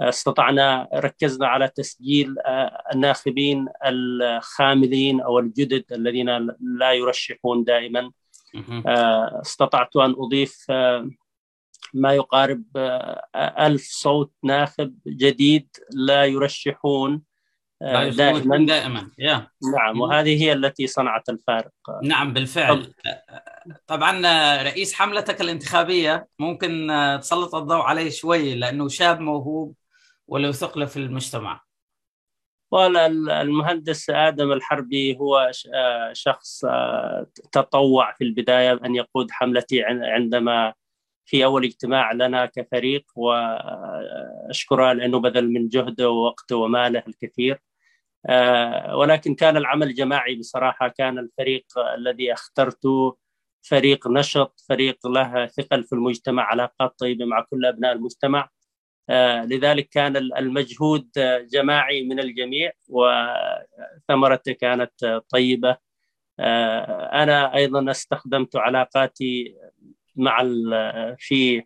استطعنا 0.00 0.88
ركزنا 0.94 1.46
على 1.46 1.68
تسجيل 1.68 2.34
آه، 2.46 2.82
الناخبين 2.94 3.68
الخاملين 3.86 5.20
أو 5.20 5.38
الجدد 5.38 5.84
الذين 5.92 6.28
لا 6.60 6.92
يرشحون 6.92 7.64
دائما. 7.64 8.10
آه، 8.86 9.40
استطعت 9.40 9.96
أن 9.96 10.14
أضيف 10.18 10.66
آه، 10.70 11.10
ما 11.94 12.14
يقارب 12.14 12.64
ألف 13.36 13.82
صوت 13.82 14.32
ناخب 14.42 14.98
جديد 15.06 15.68
لا 15.90 16.24
يرشحون 16.24 17.22
دائما. 17.80 18.66
دائما 18.66 19.10
yeah. 19.20 19.40
نعم 19.76 20.00
وهذه 20.00 20.42
هي 20.42 20.52
التي 20.52 20.86
صنعت 20.86 21.28
الفارق. 21.28 21.72
نعم 22.02 22.32
بالفعل. 22.32 22.92
طبعا 23.86 24.22
رئيس 24.62 24.94
حملتك 24.94 25.40
الانتخابية 25.40 26.28
ممكن 26.38 26.88
تسلط 27.20 27.54
الضوء 27.54 27.82
عليه 27.82 28.10
شوي 28.10 28.54
لأنه 28.54 28.88
شاب 28.88 29.20
موهوب 29.20 29.74
وله 30.28 30.52
ثقله 30.52 30.86
في 30.86 30.96
المجتمع. 30.96 31.66
والمهندس 32.70 34.10
آدم 34.10 34.52
الحربي 34.52 35.16
هو 35.16 35.50
شخص 36.12 36.64
تطوع 37.52 38.12
في 38.12 38.24
البداية 38.24 38.80
أن 38.84 38.94
يقود 38.94 39.30
حملتي 39.30 39.82
عندما 39.84 40.74
في 41.26 41.44
أول 41.44 41.64
اجتماع 41.64 42.12
لنا 42.12 42.46
كفريق 42.46 43.04
وأشكره 43.16 44.92
لأنه 44.92 45.20
بذل 45.20 45.52
من 45.52 45.68
جهده 45.68 46.10
ووقته 46.10 46.56
وماله 46.56 47.02
الكثير. 47.08 47.62
آه، 48.28 48.96
ولكن 48.96 49.34
كان 49.34 49.56
العمل 49.56 49.94
جماعي 49.94 50.36
بصراحة. 50.36 50.88
كان 50.88 51.18
الفريق 51.18 51.66
الذي 51.98 52.32
أخترته 52.32 53.16
فريق 53.62 54.08
نشط 54.08 54.60
فريق 54.68 55.06
له 55.06 55.46
ثقل 55.46 55.84
في 55.84 55.92
المجتمع 55.94 56.42
علاقات 56.42 56.98
طيبة 56.98 57.24
مع 57.24 57.40
كل 57.50 57.66
أبناء 57.66 57.92
المجتمع. 57.92 58.48
آه، 59.10 59.44
لذلك 59.44 59.88
كان 59.88 60.16
المجهود 60.16 61.10
جماعي 61.52 62.02
من 62.04 62.20
الجميع 62.20 62.72
وثمرته 62.88 64.52
كانت 64.52 65.22
طيبة. 65.30 65.76
آه، 66.40 67.22
أنا 67.22 67.54
أيضا 67.54 67.90
استخدمت 67.90 68.56
علاقاتي 68.56 69.56
مع 70.16 70.42
في 71.18 71.62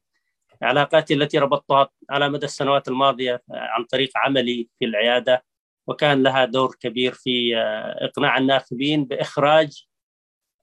علاقاتي 0.62 1.14
التي 1.14 1.38
ربطتها 1.38 1.88
على 2.10 2.28
مدى 2.28 2.46
السنوات 2.46 2.88
الماضية 2.88 3.42
عن 3.50 3.84
طريق 3.84 4.10
عملي 4.16 4.68
في 4.78 4.84
العيادة 4.84 5.44
وكان 5.86 6.22
لها 6.22 6.44
دور 6.44 6.76
كبير 6.80 7.12
في 7.12 7.56
آه، 7.56 8.04
إقناع 8.04 8.38
الناخبين 8.38 9.04
بإخراج 9.04 9.86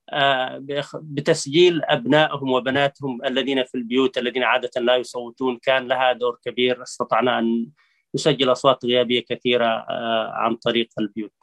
آه، 0.10 0.66
بتسجيل 1.02 1.84
أبنائهم 1.84 2.52
وبناتهم 2.52 3.26
الذين 3.26 3.64
في 3.64 3.76
البيوت 3.76 4.18
الذين 4.18 4.44
عادة 4.44 4.82
لا 4.82 4.96
يصوتون 4.96 5.58
كان 5.58 5.88
لها 5.88 6.14
دور 6.14 6.40
كبير 6.46 6.84
استطعنا 6.84 7.40
أن 7.40 7.70
نسجل 8.16 8.52
أصوات 8.52 8.86
غيابية 8.86 9.20
كثيرة 9.30 9.66
آه، 9.66 10.32
عن 10.34 10.56
طريق 10.56 10.90
البيوت. 11.00 11.34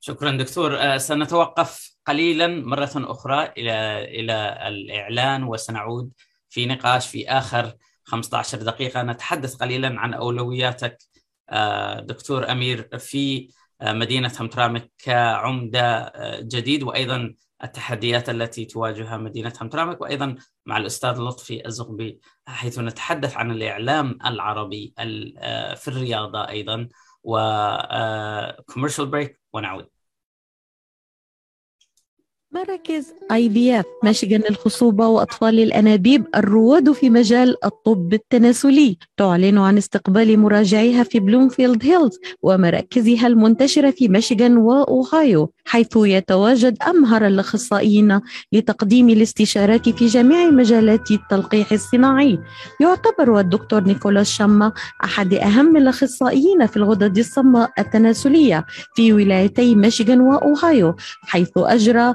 شكرا 0.00 0.30
دكتور. 0.30 0.98
سنتوقف 0.98 1.96
قليلا 2.06 2.46
مرة 2.46 2.90
أخرى 2.96 3.44
إلى 3.44 4.04
إلى 4.04 4.68
الإعلان 4.68 5.44
وسنعود 5.44 6.12
في 6.48 6.66
نقاش 6.66 7.08
في 7.08 7.28
آخر 7.28 7.72
15 8.04 8.58
دقيقة. 8.58 9.02
نتحدث 9.02 9.54
قليلا 9.54 10.00
عن 10.00 10.14
أولوياتك 10.14 10.98
آه، 11.50 12.00
دكتور 12.00 12.52
أمير 12.52 12.98
في 12.98 13.48
آه، 13.80 13.92
مدينة 13.92 14.32
همترامك 14.40 14.90
كعمدة 14.98 15.80
آه، 15.80 16.40
جديد 16.40 16.82
وأيضا 16.82 17.34
التحديات 17.64 18.30
التي 18.30 18.64
تواجهها 18.64 19.16
مدينة 19.16 19.52
همترامك 19.60 20.00
وأيضا 20.00 20.36
مع 20.66 20.76
الأستاذ 20.76 21.20
لطفي 21.20 21.66
الزغبي 21.66 22.20
حيث 22.46 22.78
نتحدث 22.78 23.36
عن 23.36 23.50
الإعلام 23.50 24.18
العربي 24.26 24.94
في 25.76 25.88
الرياضة 25.88 26.48
أيضا. 26.48 26.88
و 27.28 27.38
commercial 28.66 29.06
break 29.06 29.40
ونعود. 29.52 29.97
مراكز 32.52 33.06
IVF 33.32 33.84
Michigan 34.04 34.42
الخصوبة 34.50 35.08
وأطفال 35.08 35.60
الأنابيب 35.60 36.24
الرواد 36.36 36.92
في 36.92 37.10
مجال 37.10 37.64
الطب 37.64 38.14
التناسلي 38.14 38.98
تعلن 39.16 39.58
عن 39.58 39.76
استقبال 39.76 40.38
مراجعيها 40.38 41.02
في 41.02 41.20
بلومفيلد 41.20 41.84
هيلز 41.84 42.18
ومراكزها 42.42 43.26
المنتشرة 43.26 43.90
في 43.90 44.08
ميشيغان 44.08 44.56
وأوهايو 44.56 45.52
حيث 45.64 45.88
يتواجد 45.96 46.76
أمهر 46.82 47.26
الأخصائيين 47.26 48.20
لتقديم 48.52 49.08
الاستشارات 49.08 49.88
في 49.88 50.06
جميع 50.06 50.50
مجالات 50.50 51.10
التلقيح 51.10 51.72
الصناعي. 51.72 52.38
يعتبر 52.80 53.40
الدكتور 53.40 53.84
نيكولاس 53.84 54.28
شما 54.28 54.72
أحد 55.04 55.34
أهم 55.34 55.76
الأخصائيين 55.76 56.66
في 56.66 56.76
الغدد 56.76 57.18
الصماء 57.18 57.70
التناسلية 57.78 58.66
في 58.94 59.12
ولايتي 59.12 59.74
ميشيغان 59.74 60.20
وأوهايو 60.20 60.94
حيث 61.22 61.50
أجرى 61.56 62.14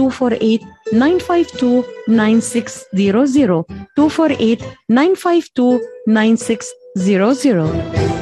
248 0.00 0.60
952 0.92 1.84
9600 2.08 3.64
248 3.96 4.64
952 4.88 5.80
9600 6.06 8.19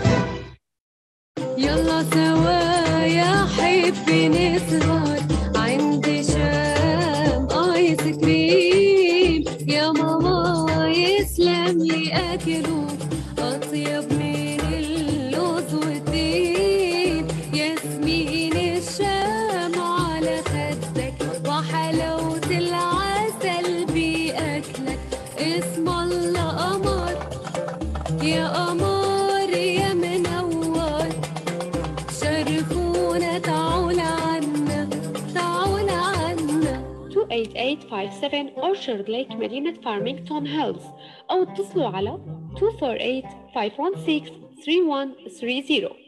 28857 37.78 38.50
Orchard 38.56 39.06
Lake 39.08 39.36
مدينة 39.36 39.72
فارمينغتون 39.72 40.46
هيلز 40.46 40.82
أو 41.30 41.42
اتصلوا 41.42 41.88
على 41.88 42.10
248 42.10 43.22
516 43.54 44.32
3130 44.64 46.07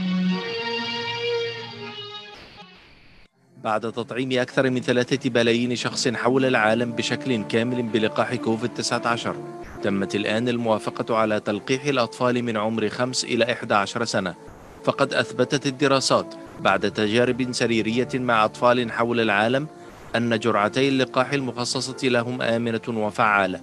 بعد 3.63 3.91
تطعيم 3.91 4.31
أكثر 4.31 4.69
من 4.69 4.81
ثلاثة 4.81 5.29
بلايين 5.29 5.75
شخص 5.75 6.07
حول 6.07 6.45
العالم 6.45 6.91
بشكل 6.91 7.43
كامل 7.43 7.83
بلقاح 7.83 8.35
كوفيد-19 8.35 9.29
تمت 9.83 10.15
الآن 10.15 10.49
الموافقة 10.49 11.15
على 11.15 11.39
تلقيح 11.39 11.85
الأطفال 11.85 12.43
من 12.43 12.57
عمر 12.57 12.89
5 12.89 13.27
إلى 13.27 13.51
11 13.51 14.05
سنة. 14.05 14.35
فقد 14.83 15.13
أثبتت 15.13 15.67
الدراسات 15.67 16.35
بعد 16.59 16.91
تجارب 16.91 17.51
سريرية 17.51 18.07
مع 18.13 18.45
أطفال 18.45 18.91
حول 18.91 19.19
العالم 19.19 19.67
أن 20.15 20.39
جرعتي 20.39 20.87
اللقاح 20.89 21.33
المخصصة 21.33 22.07
لهم 22.07 22.41
آمنة 22.41 22.81
وفعالة. 22.87 23.61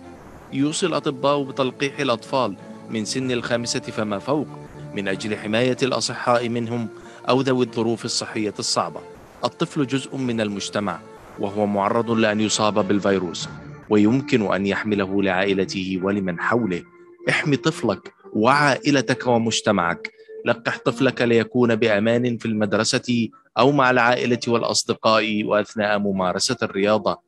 يوصي 0.53 0.87
الأطباء 0.87 1.43
بتلقيح 1.43 2.01
الأطفال 2.01 2.57
من 2.91 3.05
سن 3.05 3.31
الخامسة 3.31 3.81
فما 3.81 4.19
فوق 4.19 4.49
من 4.95 5.09
أجل 5.09 5.37
حماية 5.37 5.77
الأصحاء 5.83 6.49
منهم 6.49 6.89
أو 7.29 7.41
ذوي 7.41 7.65
الظروف 7.65 8.05
الصحية 8.05 8.55
الصعبة. 8.59 9.18
الطفل 9.45 9.87
جزء 9.87 10.17
من 10.17 10.41
المجتمع 10.41 11.01
وهو 11.39 11.67
معرض 11.67 12.11
لأن 12.11 12.41
يصاب 12.41 12.89
بالفيروس 12.89 13.49
ويمكن 13.91 14.53
أن 14.55 14.67
يحمله 14.67 15.23
لعائلته 15.23 16.01
ولمن 16.03 16.41
حوله. 16.41 16.83
احمي 17.29 17.57
طفلك 17.57 18.15
وعائلتك 18.33 19.27
ومجتمعك. 19.27 20.13
لقح 20.47 20.79
طفلك 20.79 21.23
ليكون 21.23 21.75
بأمان 21.75 22.37
في 22.37 22.47
المدرسة 22.47 23.29
أو 23.59 23.73
مع 23.73 23.91
العائلة 23.91 24.41
والأصدقاء 24.49 25.45
وأثناء 25.45 25.99
ممارسة 25.99 26.57
الرياضة. 26.63 27.19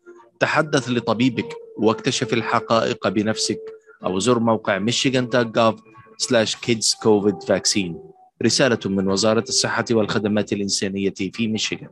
تحدث 0.41 0.89
لطبيبك 0.89 1.49
واكتشف 1.77 2.33
الحقائق 2.33 3.09
بنفسك. 3.09 3.61
أو 4.05 4.19
زر 4.19 4.39
موقع 4.39 4.79
michigan.gov 4.79 5.75
slash 6.23 6.55
kids 6.55 6.95
covid 7.05 7.47
vaccine. 7.47 7.95
رسالة 8.43 8.79
من 8.87 9.09
وزارة 9.09 9.45
الصحة 9.49 9.85
والخدمات 9.91 10.53
الإنسانية 10.53 11.15
في 11.33 11.49
ميشيغان 11.49 11.89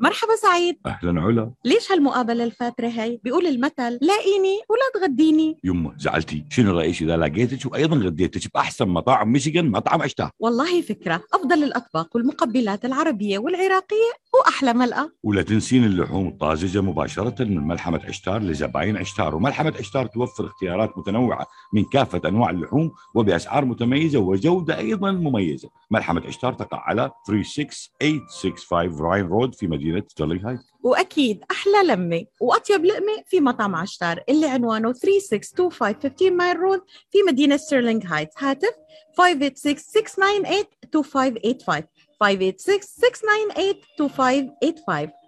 مرحبا 0.00 0.36
سعيد. 0.36 0.76
أهلا 0.86 1.20
علا. 1.20 1.52
ليش 1.64 1.92
هالمقابلة 1.92 2.44
الفاترة 2.44 2.86
هي؟ 2.88 3.18
بيقول 3.24 3.46
المثل 3.46 3.98
لاقيني 4.02 4.58
ولا 4.70 5.00
تغديني. 5.00 5.58
يمه 5.64 5.92
زعلتي. 5.96 6.44
شنو 6.50 6.78
رأيك 6.78 7.02
إذا 7.02 7.16
لقيتك 7.16 7.72
وأيضا 7.72 7.96
غديتك 7.96 8.54
بأحسن 8.54 8.88
مطاعم 8.88 9.32
ميشيغان 9.32 9.70
مطعم 9.70 10.02
عشتار 10.02 10.30
والله 10.38 10.80
فكرة. 10.82 11.22
أفضل 11.34 11.62
الأطباق 11.64 12.16
والمقبلات 12.16 12.84
العربية 12.84 13.38
والعراقية 13.38 14.12
وأحلى 14.34 14.72
ملقى 14.72 15.10
ولا 15.22 15.42
تنسين 15.42 15.84
اللحوم 15.84 16.28
الطازجة 16.28 16.80
مباشرة 16.82 17.44
من 17.44 17.66
ملحمة 17.68 18.00
عشتار 18.04 18.42
لزباين 18.42 18.96
عشتار. 18.96 19.34
وملحمة 19.34 19.72
عشتار 19.78 20.06
توفر 20.06 20.46
اختيارات 20.46 20.98
متنوعة 20.98 21.46
من 21.72 21.84
كافة 21.84 22.20
أنواع 22.28 22.50
اللحوم 22.50 22.90
وبأسعار 23.14 23.64
متميزة 23.64 24.18
وجودة 24.18 24.78
أيضا 24.78 25.10
مميزة. 25.10 25.68
ملحمة 25.90 26.22
عشتار 26.26 26.52
تقع 26.52 26.78
على 26.78 27.10
36865 27.26 29.00
Ryan 29.00 29.26
Road 29.26 29.54
في 29.54 29.66
مدينة 29.66 29.87
ستيرلينغ 30.08 30.48
هايتس 30.48 30.60
وأكيد 30.82 31.44
أحلى 31.50 31.82
لمة 31.84 32.24
وأطيب 32.40 32.84
لقمة 32.84 33.22
في 33.26 33.40
مطعم 33.40 33.74
عشتار 33.74 34.24
اللي 34.28 34.46
عنوانه 34.46 34.92
3625 34.92 35.94
15 35.94 36.30
Mile 36.30 36.56
Road 36.56 36.80
في 37.10 37.18
مدينة 37.28 37.56
ستيرلينغ 37.56 38.02
هايتس 38.06 38.34
هاتف 38.38 38.74
586-698-2585 39.20 41.82
586-698-2585 42.24 42.30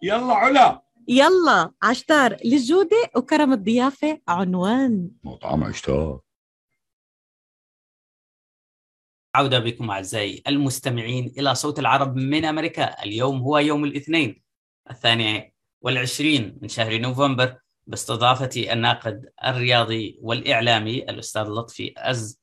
يلا 0.03 0.35
علا. 0.35 0.83
يلا 1.09 1.73
عشتار 1.83 2.37
للجودة 2.44 3.11
وكرم 3.16 3.53
الضيافة 3.53 4.20
عنوان. 4.29 5.11
مطعم 5.25 5.64
عشتار. 5.64 6.20
عودة 9.35 9.59
بكم 9.59 9.90
أعزائي 9.90 10.42
المستمعين 10.46 11.33
إلى 11.38 11.55
صوت 11.55 11.79
العرب 11.79 12.16
من 12.16 12.44
أمريكا. 12.44 13.03
اليوم 13.03 13.40
هو 13.40 13.59
يوم 13.59 13.85
الاثنين. 13.85 14.42
الثاني 14.90 15.55
والعشرين 15.81 16.59
من 16.62 16.68
شهر 16.68 16.98
نوفمبر 16.98 17.57
باستضافة 17.87 18.72
الناقد 18.72 19.29
الرياضي 19.46 20.18
والإعلامي 20.22 20.98
الأستاذ 21.03 21.42
لطفي 21.42 21.94
أز 21.96 22.40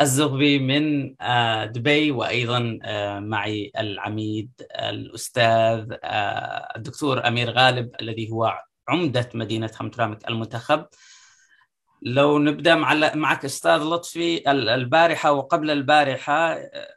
الزغبي 0.00 0.58
من 0.58 1.14
آه، 1.20 1.64
دبي 1.64 2.10
وأيضا 2.10 2.78
آه، 2.84 3.18
معي 3.20 3.72
العميد 3.78 4.50
الأستاذ 4.80 5.92
آه، 6.04 6.72
الدكتور 6.76 7.26
أمير 7.28 7.50
غالب 7.50 7.90
الذي 8.00 8.30
هو 8.30 8.58
عمدة 8.88 9.28
مدينة 9.34 9.70
همترامك 9.80 10.28
المنتخب. 10.28 10.86
لو 12.02 12.38
نبدأ 12.38 12.74
مع 12.74 13.14
معك 13.14 13.44
أستاذ 13.44 13.82
لطفي 13.82 14.50
ال- 14.50 14.68
البارحة 14.68 15.32
وقبل 15.32 15.70
البارحة 15.70 16.52
آه، 16.52 16.94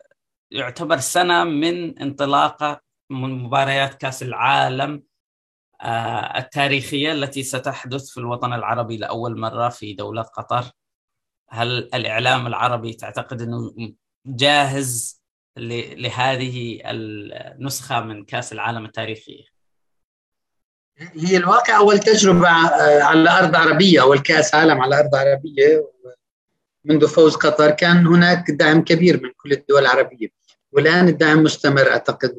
يعتبر 0.51 0.97
سنة 0.97 1.43
من 1.43 1.99
انطلاقة 1.99 2.81
من 3.09 3.43
مباريات 3.43 3.93
كأس 3.93 4.23
العالم 4.23 5.03
آه، 5.81 6.37
التاريخية 6.37 7.11
التي 7.11 7.43
ستحدث 7.43 8.09
في 8.09 8.17
الوطن 8.17 8.53
العربي 8.53 8.97
لأول 8.97 9.39
مرة 9.39 9.69
في 9.69 9.93
دولة 9.93 10.21
قطر. 10.21 10.71
هل 11.49 11.89
الإعلام 11.93 12.47
العربي 12.47 12.93
تعتقد 12.93 13.41
أنه 13.41 13.73
جاهز 14.25 15.21
لهذه 15.57 16.81
النسخة 16.85 18.01
من 18.01 18.25
كأس 18.25 18.53
العالم 18.53 18.85
التاريخية؟ 18.85 19.43
هي 20.97 21.37
الواقع 21.37 21.77
أول 21.77 21.99
تجربة 21.99 22.49
آه، 22.49 23.03
على 23.03 23.29
أرض 23.29 23.55
عربية 23.55 24.01
أول 24.01 24.19
كأس 24.19 24.55
عالم 24.55 24.81
على 24.81 24.99
أرض 24.99 25.15
عربية 25.15 25.91
منذ 26.85 27.07
فوز 27.07 27.35
قطر. 27.35 27.71
كان 27.71 28.07
هناك 28.07 28.51
دعم 28.51 28.83
كبير 28.83 29.23
من 29.23 29.31
كل 29.37 29.51
الدول 29.51 29.81
العربية 29.81 30.27
والآن 30.71 31.07
الدعم 31.07 31.43
مستمر 31.43 31.91
أعتقد. 31.91 32.35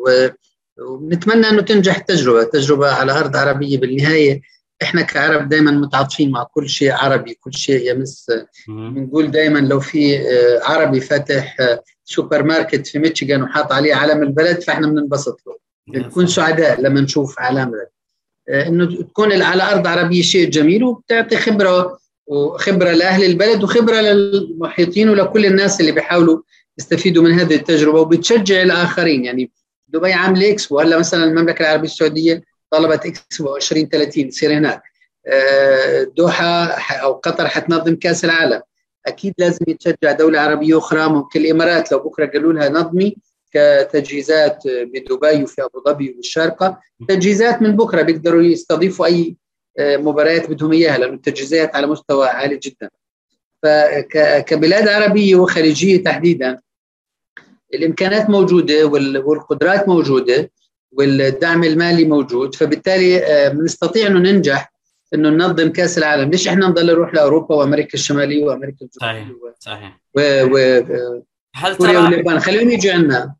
ونتمنى 0.78 1.48
إنه 1.48 1.62
تنجح 1.62 1.96
التجربة. 1.96 2.42
تجربة 2.42 2.90
على 2.90 3.12
أرض 3.12 3.36
عربية 3.36 3.78
بالنهاية. 3.78 4.40
إحنا 4.82 5.02
كعرب 5.02 5.48
دائما 5.48 5.70
متعاطفين 5.70 6.30
مع 6.30 6.42
كل 6.42 6.68
شيء 6.68 6.92
عربي 6.92 7.34
كل 7.34 7.54
شيء 7.54 7.90
يمس. 7.90 8.26
بنقول 8.68 9.30
دائما 9.30 9.58
لو 9.58 9.80
في 9.80 10.18
آه، 10.18 10.60
عربي 10.62 11.00
فاتح 11.00 11.56
آه، 11.60 11.82
سوبر 12.04 12.42
ماركت 12.42 12.86
في 12.86 12.98
ميشيغان 12.98 13.42
وحاط 13.42 13.72
عليه 13.72 13.94
علم 13.94 14.22
البلد 14.22 14.62
فإحنا 14.62 14.86
بننبسط 14.86 15.40
له. 15.46 15.56
بنكون 15.88 16.26
سعداء 16.26 16.80
لما 16.80 17.00
نشوف 17.00 17.38
علامه 17.38 17.86
آه، 18.48 18.66
إنه 18.68 19.02
تكون 19.02 19.42
على 19.42 19.62
أرض 19.62 19.86
عربية 19.86 20.22
شيء 20.22 20.50
جميل 20.50 20.84
وبتعطي 20.84 21.36
خبرة 21.36 21.98
وخبرة 22.26 22.92
لأهل 22.92 23.24
البلد 23.24 23.64
وخبرة 23.64 24.00
للمحيطين 24.00 25.08
ولكل 25.08 25.46
الناس 25.46 25.80
اللي 25.80 25.92
بيحاولوا 25.92 26.42
يستفيدوا 26.78 27.22
من 27.22 27.32
هذه 27.32 27.54
التجربة 27.54 28.00
وبتشجع 28.00 28.62
الآخرين. 28.62 29.24
يعني 29.24 29.50
دبي 29.88 30.12
عامله 30.12 30.51
اكسبو 30.51 30.81
هلا 30.81 30.99
مثلا 30.99 31.25
المملكة 31.25 31.62
العربية 31.62 31.85
السعودية 31.88 32.42
طلبت 32.70 33.07
اكسبو 33.07 33.57
2030 33.57 34.29
تصير 34.29 34.53
هناك. 34.53 34.83
آه، 35.27 36.03
الدوحه 36.03 36.66
ح- 36.79 37.03
أو 37.03 37.12
قطر 37.12 37.49
حتنظم 37.49 37.96
كأس 37.96 38.25
العالم. 38.25 38.61
أكيد 39.07 39.35
لازم 39.38 39.64
يتشجع 39.68 40.12
دولة 40.12 40.40
عربية 40.40 40.79
أخرى 40.79 41.09
ممكن 41.09 41.40
الإمارات. 41.40 41.92
لو 41.92 41.99
بكرة 41.99 42.27
قالوا 42.27 42.53
لها 42.53 42.68
نظمي 42.68 43.16
كتجهيزات 43.53 44.62
بدبي 44.66 45.42
وفي 45.42 45.62
أبو 45.62 45.83
ظبي 45.88 46.14
والشارقه 46.16 46.79
تجهيزات 47.09 47.62
من 47.62 47.77
بكرة 47.77 48.03
بيقدروا 48.03 48.42
يستضيفوا 48.42 49.07
أي 49.07 49.37
آه، 49.79 49.96
مباريات 49.96 50.51
بدهم 50.51 50.72
إياها 50.72 50.99
لأنه 50.99 51.14
التجهيزات 51.14 51.77
على 51.77 51.87
مستوى 51.87 52.29
عالي 52.29 52.57
جدا. 52.57 52.90
فكبلاد 53.62 54.88
عربية 54.88 55.37
وخليجية 55.37 56.05
تحديدا 56.05 56.61
الإمكانات 57.74 58.31
موجودة 58.31 58.85
وال- 58.87 59.18
والقدرات 59.18 59.88
موجودة 59.88 60.50
والدعم 60.92 61.64
المالي 61.64 62.05
موجود. 62.05 62.55
فبالتالي 62.55 63.24
آه، 63.24 63.48
بنستطيع 63.48 64.07
إنه 64.07 64.18
ننجح 64.18 64.72
إنه 65.14 65.29
ننظم 65.31 65.68
كأس 65.72 65.98
العالم. 65.98 66.31
ليش 66.31 66.48
إحنا 66.48 66.66
نضل 66.68 66.87
نروح 66.87 67.14
لأوروبا 67.14 67.55
وأمريكا 67.55 67.94
الشمالية 67.94 68.44
وأمريكا 68.44 68.87
صحيح 68.90 69.11
الجنوبيه 69.11 69.55
صحيح 69.59 70.00
وكوريا 70.14 71.22
هل 71.55 71.76
واليابان 71.81 72.24
ترى 72.24 72.40
خليهم 72.40 72.70
يجوا 72.70 72.92
عندنا. 72.92 73.35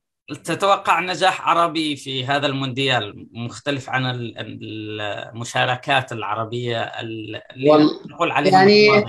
تتوقع 0.45 1.01
نجاح 1.01 1.49
عربي 1.49 1.97
في 1.97 2.25
هذا 2.27 2.47
المونديال 2.47 3.27
مختلف 3.33 3.91
عن 3.91 4.07
ال- 4.11 4.35
المشاركات 5.35 6.13
العربية 6.13 6.83
اللي 6.83 7.41
وال- 7.67 7.91
نقول 8.11 8.31
عليها 8.31 8.59
يعني-؟ 8.65 9.05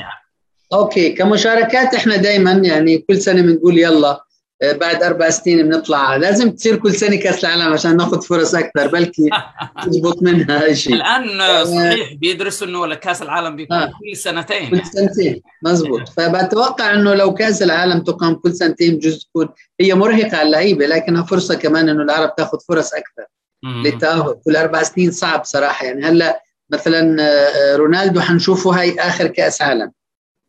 أوكي 0.73 1.09
كمشاركات 1.09 1.93
إحنا 1.95 2.15
دائما 2.15 2.51
يعني 2.51 2.97
كل 2.97 3.17
سنة 3.17 3.41
بنقول 3.41 3.77
يلا 3.79 4.09
آه، 4.11 4.21
بعد 4.63 5.03
أربع 5.03 5.29
سنين 5.29 5.69
بنطلع. 5.69 6.15
لازم 6.15 6.51
تصير 6.51 6.75
كل 6.75 6.93
سنة 6.93 7.15
كأس 7.15 7.45
العالم 7.45 7.73
عشان 7.73 7.97
ناخذ 7.97 8.21
فرص 8.21 8.55
أكثر 8.55 8.87
بلكي 8.87 9.29
تزبط 9.85 10.23
منها 10.23 10.73
شيء 10.73 10.93
الآن 10.93 11.65
صحيح 11.65 12.13
بيدرسوا 12.13 12.67
إنه 12.67 12.95
كأس 12.95 13.21
العالم 13.21 13.55
بيكون 13.55 13.77
آه. 13.77 13.85
كل 13.85 14.17
سنتين. 14.17 14.69
كل 14.69 14.85
سنتين. 14.85 15.41
مزبوط. 15.63 16.09
فبتوقع 16.17 16.93
إنه 16.93 17.13
لو 17.13 17.33
كأس 17.33 17.61
العالم 17.63 18.03
تقام 18.03 18.35
كل 18.35 18.53
سنتين 18.53 18.95
بجوز 18.95 19.25
تكون 19.25 19.49
هي 19.81 19.93
مرهقة 19.93 20.37
على 20.37 20.47
اللعيبة 20.47 20.85
لكنها 20.85 21.23
فرصة 21.23 21.55
كمان 21.55 21.89
إنه 21.89 22.03
العرب 22.03 22.35
تاخذ 22.35 22.57
فرص 22.67 22.93
أكثر. 22.93 23.25
للتأهل. 23.63 24.35
كل 24.45 24.55
أربع 24.55 24.83
سنين 24.83 25.11
صعب 25.11 25.43
صراحة. 25.43 25.85
يعني 25.85 26.05
هلأ 26.05 26.43
مثلا 26.69 27.17
آه، 27.19 27.75
رونالدو 27.75 28.19
حنشوفه 28.19 28.79
هاي 28.79 28.99
آخر 28.99 29.27
كأس 29.27 29.61
عالم. 29.61 29.91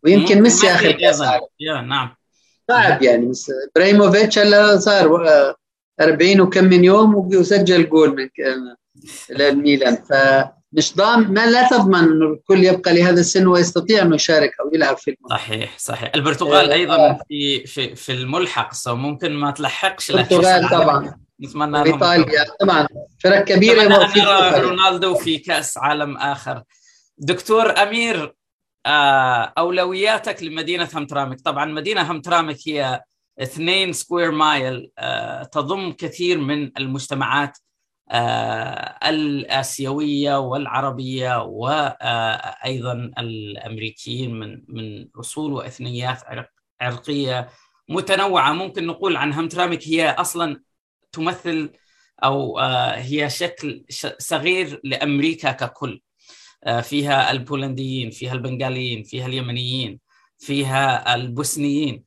ويمكن 0.04 0.42
ميسي 0.42 0.70
آخر 0.70 0.92
كأس. 0.92 1.20
عالم. 1.20 1.46
يا 1.60 1.80
نعم. 1.80 2.17
صعب 2.68 3.02
يعني 3.02 3.32
إبراهيموفيتش 3.76 4.38
هلا 4.38 4.78
صار 4.78 5.28
آه، 5.28 5.54
40 6.00 6.40
وكم 6.40 6.64
من 6.64 6.84
يوم 6.84 7.14
وسجل 7.14 7.88
جول 7.88 8.16
من 8.16 8.28
للميلان 9.30 9.96
فمش 9.96 10.96
ضامن 10.96 11.34
ما 11.34 11.46
لا 11.50 11.68
تضمن 11.68 11.98
إنه 11.98 12.26
الكل 12.26 12.64
يبقى 12.64 12.94
لهذا 12.94 13.20
السن 13.20 13.46
ويستطيع 13.46 14.02
إنه 14.02 14.14
يشارك 14.14 14.50
أو 14.60 14.70
يلعب 14.74 14.96
في 14.96 15.10
المنتخب 15.10 15.38
صحيح 15.38 15.78
صحيح. 15.78 16.10
البرتغال 16.14 16.70
آه، 16.70 16.74
أيضا 16.74 16.96
آه. 16.96 17.18
في 17.28 17.66
في 17.66 17.94
في 17.94 18.12
الملحق 18.12 18.74
سو 18.74 18.94
ممكن 18.94 19.32
ما 19.32 19.50
تلحقش 19.50 20.10
البرتغال. 20.10 20.68
طبعا. 20.68 21.18
نتمنى 21.40 21.84
لهم 21.84 22.02
وايطاليا 22.02 22.44
طبعا. 22.60 22.86
فرق 23.24 23.44
كبيرة 23.44 23.82
نرى. 23.82 24.60
رونالدو 24.60 25.14
في 25.14 25.38
كأس 25.38 25.78
عالم 25.78 26.16
آخر. 26.16 26.62
دكتور 27.18 27.82
أمير 27.82 28.24
آه، 28.24 28.34
أولوياتك 29.58 30.42
لمدينة 30.42 30.88
همترامك. 30.94 31.40
طبعا 31.40 31.64
مدينة 31.64 32.12
همترامك 32.12 32.56
هي 32.66 33.00
اثنين 33.42 33.92
square 33.92 34.30
mile 34.30 34.90
آه، 34.98 35.42
تضم 35.42 35.92
كثير 35.92 36.38
من 36.38 36.70
المجتمعات 36.78 37.58
آه، 38.10 38.98
الآسيوية 39.08 40.38
والعربية 40.38 41.42
وأيضا 41.42 42.92
الأمريكيين 43.18 44.34
من 44.34 44.62
من 44.68 45.08
أصول 45.20 45.52
وإثنيات 45.52 46.24
عرق- 46.24 46.50
عرقية 46.80 47.48
متنوعة. 47.88 48.52
ممكن 48.52 48.86
نقول 48.86 49.16
عن 49.16 49.32
همترامك 49.32 49.88
هي 49.88 50.10
أصلا 50.10 50.60
تمثل 51.12 51.72
أو 52.24 52.58
آه، 52.58 52.90
هي 52.96 53.30
شكل 53.30 53.84
صغير 54.18 54.80
لأمريكا 54.84 55.52
ككل. 55.52 55.92
آه، 55.92 56.07
فيها 56.82 57.30
البولنديين 57.30 58.10
فيها 58.10 58.32
البنغاليين 58.32 59.02
فيها 59.02 59.26
اليمنيين 59.26 60.00
فيها 60.38 61.14
البوسنيين. 61.14 62.04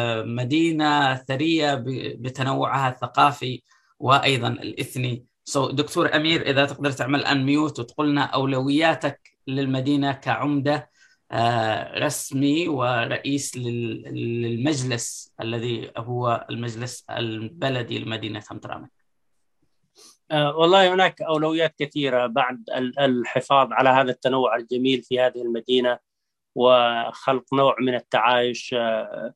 فمدينه 0.00 1.14
ثرية 1.14 1.74
ب- 1.74 2.22
بتنوعها 2.22 2.88
الثقافي 2.90 3.62
وأيضا 3.98 4.48
الإثني. 4.48 5.24
سو 5.44 5.70
دكتور 5.70 6.16
أمير 6.16 6.50
إذا 6.50 6.64
تقدر 6.66 6.90
تعمل 6.92 7.24
انميوت 7.24 7.80
وتقولنا 7.80 8.22
أولوياتك 8.22 9.20
للمدينة 9.46 10.12
كعمدة 10.12 10.90
آه، 11.32 11.98
رسمي 11.98 12.68
ورئيس 12.68 13.56
لل- 13.56 14.02
للمجلس 14.42 15.32
الذي 15.40 15.90
هو 15.96 16.46
المجلس 16.50 17.04
البلدي 17.10 17.98
لمدينة 17.98 18.42
همترامك 18.50 18.90
آه، 18.90 18.99
والله 20.32 20.94
هناك 20.94 21.22
أولويات 21.22 21.74
كثيرة 21.78 22.26
بعد 22.26 22.64
ال- 22.76 22.98
الحفاظ 22.98 23.72
على 23.72 23.88
هذا 23.88 24.10
التنوع 24.10 24.56
الجميل 24.56 25.02
في 25.02 25.20
هذه 25.20 25.42
المدينة 25.42 25.98
وخلق 26.54 27.54
نوع 27.54 27.76
من 27.80 27.94
التعايش 27.94 28.74
آه، 28.78 29.34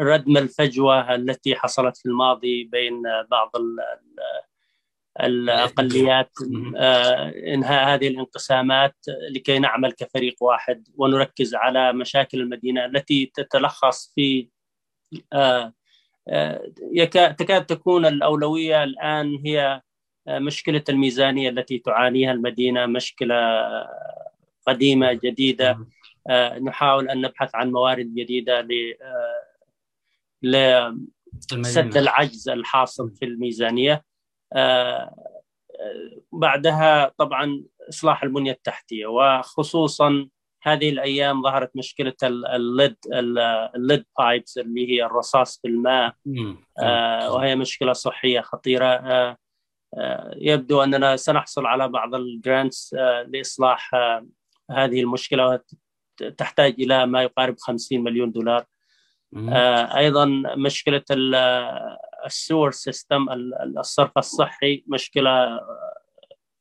ردم 0.00 0.36
الفجوة 0.36 1.14
التي 1.14 1.54
حصلت 1.56 1.96
في 1.96 2.06
الماضي 2.06 2.64
بين 2.64 3.06
آه، 3.06 3.26
بعض 3.30 3.50
ال- 3.56 3.80
ال- 5.20 5.50
الأقليات. 5.50 6.30
آه، 6.76 7.32
إنهاء 7.54 7.94
هذه 7.94 8.08
الانقسامات 8.08 8.96
لكي 9.34 9.58
نعمل 9.58 9.92
كفريق 9.92 10.36
واحد 10.42 10.88
ونركز 10.96 11.54
على 11.54 11.92
مشاكل 11.92 12.40
المدينة 12.40 12.84
التي 12.84 13.32
تتلخص 13.34 14.12
في 14.14 14.48
آه، 15.32 15.72
آه، 16.28 16.72
تكاد 17.38 17.66
تكون 17.66 18.06
الأولوية 18.06 18.84
الآن 18.84 19.38
هي 19.46 19.60
آه، 19.62 19.82
مشكلة 20.28 20.84
الميزانية 20.88 21.48
التي 21.50 21.78
تعانيها 21.78 22.32
المدينة 22.32 22.86
مشكلة 22.86 23.36
قديمة 24.66 25.12
جديدة. 25.12 25.72
آه، 26.30 26.58
نحاول 26.58 27.08
أن 27.08 27.20
نبحث 27.20 27.54
عن 27.54 27.72
موارد 27.72 28.14
جديدة 28.14 28.60
ل 28.60 28.94
آه، 29.02 29.44
لسد 31.52 31.96
العجز 31.96 32.48
الحاصل 32.48 33.10
في 33.10 33.24
الميزانية. 33.24 34.04
آه، 34.52 35.14
بعدها 36.32 37.12
طبعا 37.18 37.64
إصلاح 37.88 38.22
البنية 38.22 38.52
التحتية 38.52 39.06
وخصوصا 39.06 40.28
هذه 40.62 40.88
الأيام 40.90 41.42
ظهرت 41.42 41.70
مشكلة 41.76 42.14
ال- 42.22 42.46
ال 42.46 42.56
lead 42.56 42.96
ال- 43.12 43.38
ال 43.76 43.82
lead 43.82 44.04
pipes 44.18 44.58
اللي 44.58 44.88
هي 44.90 45.04
الرصاص 45.04 45.60
في 45.60 45.68
الماء. 45.68 46.14
وهي 47.34 47.56
مشكلة 47.56 47.92
صحية 47.92 48.40
خطيرة. 48.40 49.36
يبدو 50.36 50.82
أننا 50.82 51.16
سنحصل 51.16 51.66
على 51.66 51.88
بعض 51.88 52.14
ال 52.14 52.25
grants 52.25 52.94
آه، 52.98 53.22
لإصلاح 53.22 53.94
آه، 53.94 54.26
هذه 54.70 55.00
المشكلة 55.00 55.60
تحتاج 56.38 56.74
إلى 56.78 57.06
ما 57.06 57.22
يقارب 57.22 57.54
50 57.58 58.04
مليون 58.04 58.32
دولار. 58.32 58.64
آه، 59.48 59.96
أيضا 59.96 60.24
مشكلة 60.56 61.02
ال- 61.10 61.34
ال 62.26 62.33
sewer 62.33 62.70
system 62.70 63.30
ال- 63.30 63.78
الصرف 63.78 64.18
الصحي 64.18 64.84
مشكلة 64.86 65.30
آه، 65.30 65.94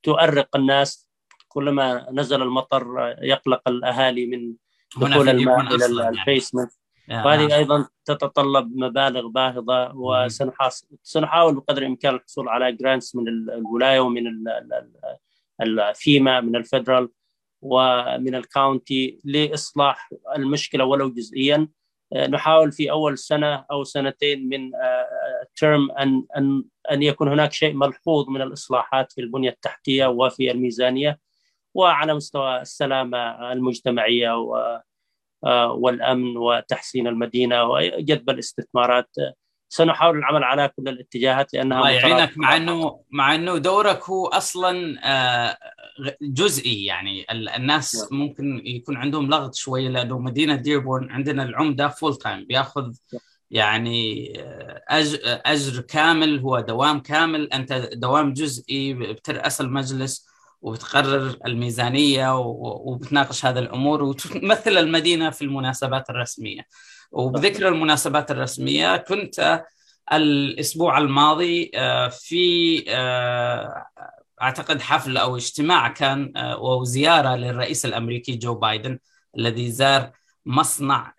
تؤرق 0.03 0.55
الناس 0.55 1.09
كلما 1.47 2.07
نزل 2.11 2.41
المطر 2.41 3.03
آه، 3.11 3.19
يقلق 3.21 3.61
الأهالي 3.69 4.25
من 4.25 4.53
دخول 4.97 5.29
الماء 5.29 5.59
إلى 5.75 6.03
يعني. 6.03 6.19
ال 6.19 6.25
basement 6.25 6.71
وهذه 7.09 7.41
نعم. 7.47 7.51
أيضا 7.51 7.87
تتطلب 8.05 8.71
مبالغ 8.75 9.27
باهظة 9.27 9.91
وسنحاول 9.95 11.55
بقدر 11.55 11.81
الإمكان 11.81 12.15
الحصول 12.15 12.49
على 12.49 12.71
grants 12.71 13.15
من 13.15 13.27
ال- 13.27 13.51
الولاية 13.51 13.99
ومن 13.99 14.27
ال- 14.27 14.47
ال- 14.49 14.73
ال- 15.61 15.79
ال 15.79 15.92
FEMA 15.92 16.41
من 16.41 16.55
ال 16.55 16.62
federal 16.62 17.09
ومن 17.61 18.35
ال 18.35 18.47
county 18.47 19.19
لإصلاح 19.23 20.09
المشكلة 20.35 20.85
ولو 20.85 21.09
جزئيا 21.09 21.67
آه، 22.13 22.27
نحاول 22.27 22.71
في 22.71 22.91
أول 22.91 23.17
سنة 23.17 23.65
أو 23.71 23.83
سنتين 23.83 24.49
من 24.49 24.71
ترم 25.55 25.91
أن 25.91 26.25
أن 26.37 26.63
أن 26.91 27.03
يكون 27.03 27.27
هناك 27.27 27.51
شيء 27.53 27.73
ملحوظ 27.73 28.29
من 28.29 28.41
الإصلاحات 28.41 29.11
في 29.11 29.21
البنية 29.21 29.49
التحتية 29.49 30.05
وفي 30.05 30.51
الميزانية 30.51 31.19
وعلى 31.73 32.13
مستوى 32.13 32.61
السلامة 32.61 33.51
المجتمعية 33.51 34.37
و 34.41 34.55
آه، 34.55 34.83
والأمن 35.71 36.37
وتحسين 36.37 37.07
المدينة 37.07 37.63
وجذب 37.63 38.29
الاستثمارات. 38.29 39.09
آه، 39.19 39.33
سنحاول 39.69 40.17
العمل 40.17 40.43
على 40.43 40.71
كل 40.77 40.87
الاتجاهات 40.89 41.53
لأنها 41.53 41.77
الله 41.77 41.89
يعينك. 41.89 42.37
مع 42.37 42.55
انه 42.57 42.99
مع 43.11 43.35
إنه 43.35 43.57
دورك 43.57 44.03
هو 44.09 44.27
أصلا 44.27 44.99
آه، 45.03 45.57
جزئي 46.21 46.85
يعني. 46.85 47.25
ال- 47.31 47.49
الناس 47.49 48.07
ممكن 48.11 48.61
يكون 48.65 48.97
عندهم 48.97 49.29
لغط 49.29 49.55
شوية 49.55 49.89
لأنه 49.89 50.19
مدينة 50.19 50.55
ديربورن 50.55 51.11
عندنا 51.11 51.43
العمدة 51.43 51.87
full 51.87 52.15
time 52.15 52.45
بياخذ 52.45 52.93
يعني 53.51 54.33
آه، 54.41 54.81
أج- 54.91 55.19
أجر 55.25 55.81
كامل 55.81 56.39
هو 56.39 56.59
دوام 56.59 56.99
كامل. 56.99 57.53
أنت 57.53 57.73
دوام 57.93 58.33
جزئي 58.33 58.93
بترأس 58.93 59.61
المجلس. 59.61 60.32
وبتقرر 60.63 61.35
الميزانية 61.45 62.37
وبتناقش 62.39 63.45
هذه 63.45 63.59
الأمور 63.59 64.03
وتمثل 64.03 64.77
المدينة 64.77 65.29
في 65.29 65.41
المناسبات 65.41 66.09
الرسمية. 66.09 66.67
وبذكر 67.11 67.67
المناسبات 67.67 68.31
الرسمية 68.31 68.97
كنت 68.97 69.63
الأسبوع 70.13 70.97
الماضي 70.97 71.71
آه، 71.75 72.07
في 72.07 72.83
آه، 72.89 73.85
أعتقد 74.41 74.81
حفل 74.81 75.17
أو 75.17 75.35
اجتماع 75.35 75.87
كان 75.87 76.33
آه، 76.37 76.57
وزياره 76.59 77.35
للرئيس 77.35 77.85
الأمريكي 77.85 78.35
جو 78.35 78.55
بايدن 78.55 78.99
الذي 79.37 79.71
زار 79.71 80.11
مصنع 80.45 81.13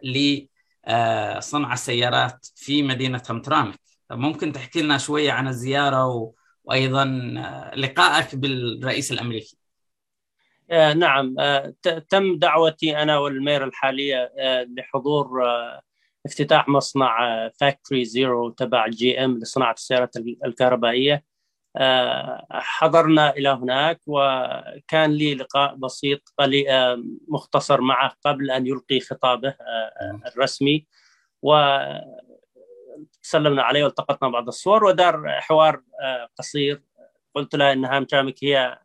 لصنع 0.88 1.72
السيارات 1.72 2.46
في 2.56 2.82
مدينة 2.82 3.22
همترامك. 3.30 3.80
ممكن 4.10 4.52
تحكي 4.52 4.82
لنا 4.82 4.98
شوية 4.98 5.32
عن 5.32 5.48
الزيارة 5.48 6.06
و- 6.06 6.32
وأيضا 6.64 7.02
آه، 7.38 7.74
لقائك 7.76 8.34
بالرئيس 8.34 9.12
الأمريكي. 9.12 9.56
آه، 10.70 10.92
نعم. 10.92 11.34
آه، 11.38 11.74
تم 12.08 12.38
دعوتي 12.38 13.02
أنا 13.02 13.18
وال 13.18 13.31
mayor 13.31 13.64
الحالية 13.64 14.32
لحضور 14.78 15.42
افتتاح 16.26 16.68
مصنع 16.68 17.48
Factory 17.48 18.04
Zero 18.04 18.50
تبع 18.50 18.88
GM 18.88 19.38
لصناعة 19.38 19.72
السيارات 19.72 20.16
ال- 20.16 20.38
الكهربائية. 20.44 21.24
حضرنا 22.50 23.30
إلى 23.30 23.48
هناك 23.48 24.00
وكان 24.06 25.12
لي 25.12 25.34
لقاء 25.34 25.74
بسيط 25.74 26.34
مختصر 27.28 27.80
معه 27.80 28.12
قبل 28.24 28.50
أن 28.50 28.66
يلقي 28.66 29.00
خطابه 29.00 29.54
الرسمي. 30.26 30.86
وسلمنا 33.24 33.62
عليه 33.62 33.84
والتقطنا 33.84 34.28
بعض 34.28 34.46
الصور 34.48 34.84
ودار 34.84 35.28
حوار 35.40 35.82
آه، 36.02 36.28
قصير. 36.38 36.82
قلت 37.34 37.54
له 37.54 37.72
ان 37.72 37.84
هامترامك 37.84 38.44
هي 38.44 38.78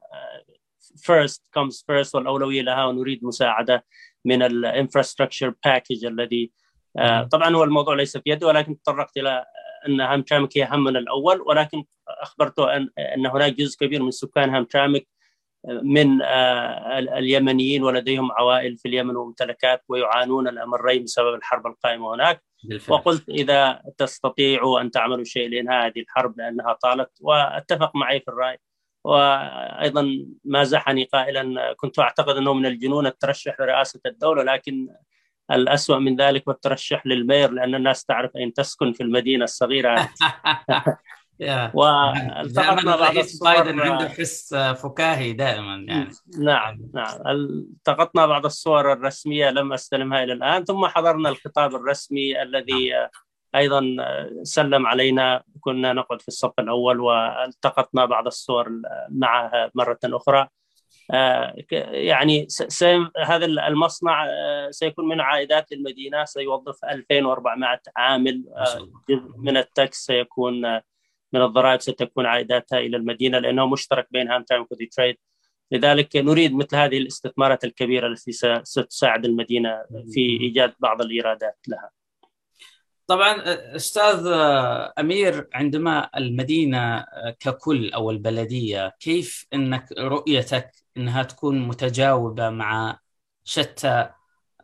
first 0.98 1.42
comes 1.60 1.76
first 1.92 2.16
والأولوية 2.16 2.62
لها 2.62 2.86
ونريد 2.86 3.24
مساعدة 3.26 3.86
من 4.26 4.44
ال 4.44 4.51
infrastructure 4.51 5.54
package 5.66 6.06
الذي 6.06 6.52
آه، 6.98 7.24
طبعا 7.24 7.56
هو 7.56 7.64
الموضوع 7.64 7.96
ليس 7.96 8.18
في 8.18 8.24
يدي 8.30 8.46
ولكن 8.46 8.82
تطرقت 8.82 9.18
إلى 9.18 9.46
ان 9.88 10.02
هامترامك 10.02 10.58
هي 10.58 10.68
همنا 10.72 11.00
الأول 11.00 11.42
ولكن 11.42 11.84
أخبرته 12.08 12.76
أن 12.76 12.90
أن 13.16 13.26
هناك 13.26 13.54
جزء 13.54 13.78
كبير 13.86 14.04
من 14.04 14.12
سكان 14.12 14.50
هامترامك 14.56 15.08
من 15.68 16.22
آه، 16.22 17.00
ال- 17.00 17.10
اليمنيين 17.10 17.84
ولديهم 17.84 18.32
عوائل 18.32 18.78
في 18.78 18.88
اليمن 18.88 19.16
وممتلكات 19.16 19.84
ويعانون 19.90 20.48
الأمرين 20.48 21.04
بسبب 21.04 21.34
الحرب 21.36 21.68
القائمة 21.68 22.14
هناك. 22.16 22.44
بالفعل. 22.64 22.96
وقلت 22.96 23.30
إذا 23.30 23.82
تستطيعوا 23.98 24.82
أن 24.82 24.92
تعملوا 24.92 25.24
شيء 25.24 25.50
لانهاء 25.50 25.88
هذه 25.88 26.00
الحرب 26.00 26.38
لأنها 26.38 26.74
طالت 26.74 27.12
وأتفق 27.22 27.96
معي 27.96 28.20
في 28.20 28.28
الرأي. 28.28 28.58
وأيضا 29.04 30.26
مازحني 30.44 31.04
قائلا 31.04 31.74
كنت 31.74 32.00
أعتقد 32.00 32.36
أنه 32.38 32.54
من 32.54 32.66
الجنون 32.66 33.08
الترشح 33.08 33.60
لرئاسة 33.60 34.00
الدولة 34.06 34.44
لكن 34.44 34.90
الأسوأ 35.52 35.98
من 35.98 36.16
ذلك 36.16 36.48
والترشح 36.48 37.06
للمير 37.08 37.52
لأن 37.52 37.76
الناس 37.76 38.06
تعرف 38.06 38.36
أين 38.38 38.54
تسكن 38.54 38.94
في 38.94 39.04
المدينة 39.04 39.44
الصغيرة. 39.44 40.10
والتقطنا 41.74 42.96
بعض 42.96 43.18
الصور. 43.18 43.54
بايدن 43.54 43.80
عنده 43.80 44.10
حس 44.10 44.56
فكاهي 44.56 45.34
دائما 45.34 45.86
يعني. 45.88 46.10
نعم 46.40 46.90
نعم. 46.94 47.28
التقطنا 47.28 48.26
بعض 48.26 48.46
الصور 48.46 48.94
الرسمية 48.94 49.50
لم 49.50 49.74
أستلمها 49.74 50.24
إلى 50.24 50.34
الآن. 50.34 50.66
ثم 50.66 50.86
حضرنا 50.86 51.30
الخطاب 51.30 51.76
الرسمي 51.76 52.42
الذي 52.42 52.90
نعم. 52.90 53.10
أيضا 53.56 53.82
سلم 54.44 54.88
علينا. 54.88 55.44
كنا 55.62 55.94
نقعد 55.94 56.22
في 56.22 56.28
الصف 56.28 56.54
الأول 56.60 57.00
والتقطنا 57.00 58.06
بعض 58.06 58.26
الصور 58.26 58.70
معها 59.10 59.72
مرة 59.76 60.00
أخرى. 60.06 60.48
آه، 61.12 61.56
يعني 61.92 62.48
هذا 63.26 63.46
المصنع 63.46 64.26
آه، 64.26 64.72
سيكون 64.72 65.08
من 65.08 65.22
عائدات 65.22 65.72
المدينة. 65.72 66.26
سيوظف 66.26 66.86
2400 66.86 67.82
عامل. 67.98 68.44
آه، 68.58 68.90
جزء 69.10 69.38
من 69.38 69.58
ال 69.58 69.70
tax 69.70 70.06
سيكون 70.06 70.80
من 71.34 71.42
الضرائب 71.42 71.82
ستكون 71.82 72.26
عائداتها 72.26 72.80
إلى 72.80 72.98
المدينة 72.98 73.40
لأنه 73.40 73.66
مشترك 73.66 74.08
بين 74.12 74.32
هامترامك 74.32 74.66
وديترويت 74.92 75.18
لذلك 75.72 76.16
نريد 76.16 76.54
مثل 76.54 76.76
هذه 76.76 76.98
الاستثمارات 76.98 77.64
الكبيرة 77.64 78.08
التي 78.08 78.32
ستساعد 78.64 79.26
المدينة 79.26 79.84
في 80.14 80.20
إيجاد 80.42 80.74
بعض 80.80 81.02
الإيرادات 81.02 81.58
لها. 81.68 81.90
طبعا 83.08 83.42
أستاذ 83.76 84.28
أمير 85.00 85.48
عندما 85.54 86.10
المدينة 86.18 87.06
ككل 87.40 87.92
أو 87.94 88.12
البلدية 88.12 88.96
كيف 89.00 89.48
إنك 89.54 89.92
رؤيتك 89.98 90.72
إنها 90.98 91.24
تكون 91.24 91.68
متجاوبة 91.68 92.50
مع 92.50 93.00
شتى 93.44 94.10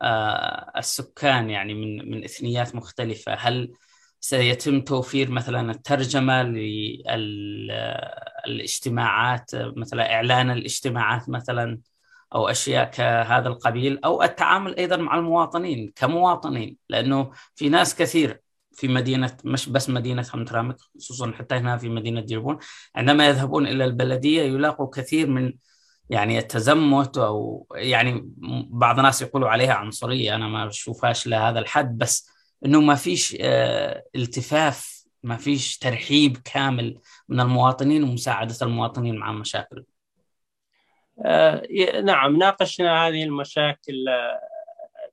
آه، 0.02 0.72
السكان؟ 0.76 1.50
يعني 1.50 1.74
من 1.74 2.10
من 2.10 2.24
إثنيات 2.24 2.74
مختلفة. 2.74 3.34
هل 3.34 3.72
سيتم 4.28 4.80
توفير 4.80 5.30
مثلا 5.30 5.70
الترجمة 5.70 6.42
للاجتماعات 8.42 9.50
مثلا 9.54 10.14
إعلان 10.14 10.50
الاجتماعات 10.50 11.28
مثلا 11.28 11.80
أو 12.34 12.48
أشياء 12.48 12.84
كهذا 12.90 13.48
القبيل 13.48 14.00
أو 14.04 14.22
التعامل 14.22 14.76
أيضا 14.76 14.96
مع 14.96 15.18
المواطنين 15.18 15.92
كمواطنين 15.96 16.76
لأنه 16.88 17.30
في 17.54 17.68
ناس 17.68 17.94
كثير 17.94 18.40
في 18.72 18.88
مدينة 18.88 19.36
مش 19.44 19.68
بس 19.68 19.90
مدينة 19.90 20.26
همترامك 20.34 20.76
خصوصا 20.98 21.32
حتى 21.32 21.54
هنا 21.54 21.76
في 21.76 21.88
مدينة 21.88 22.20
ديربون 22.20 22.58
عندما 22.96 23.28
يذهبون 23.28 23.66
إلى 23.66 23.84
البلدية 23.84 24.42
يلاقوا 24.42 24.90
كثير 24.90 25.26
من 25.26 25.52
يعني 26.10 26.38
التزمت 26.38 27.18
أو 27.18 27.66
يعني 27.74 28.30
بعض 28.70 28.98
الناس 28.98 29.22
يقولوا 29.22 29.48
عليها 29.48 29.74
عنصرية 29.74 30.34
أنا 30.34 30.48
ما 30.48 30.66
بشوفهاش 30.66 31.26
لهذا 31.26 31.58
الحد 31.58 31.98
بس 31.98 32.35
إنه 32.64 32.80
ما 32.80 32.94
فيش 32.94 33.36
آه، 33.40 34.04
التفاف 34.16 35.04
ما 35.22 35.36
فيش 35.36 35.78
ترحيب 35.78 36.36
كامل 36.36 36.98
من 37.28 37.40
المواطنين 37.40 38.04
ومساعدة 38.04 38.54
المواطنين 38.62 39.16
مع 39.16 39.30
المشاكل 39.30 39.84
آه، 41.24 41.62
نعم 42.04 42.36
ناقشنا 42.36 43.06
هذه 43.06 43.24
المشاكل 43.24 44.08
آه، 44.08 44.40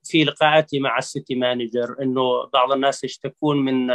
في 0.04 0.24
لقاءاتي 0.24 0.80
مع 0.80 0.98
ال 0.98 1.05
city 1.05 1.34
manager 1.34 1.96
إنه 2.02 2.46
بعض 2.52 2.72
الناس 2.72 3.04
يشتكون 3.04 3.56
من 3.56 3.90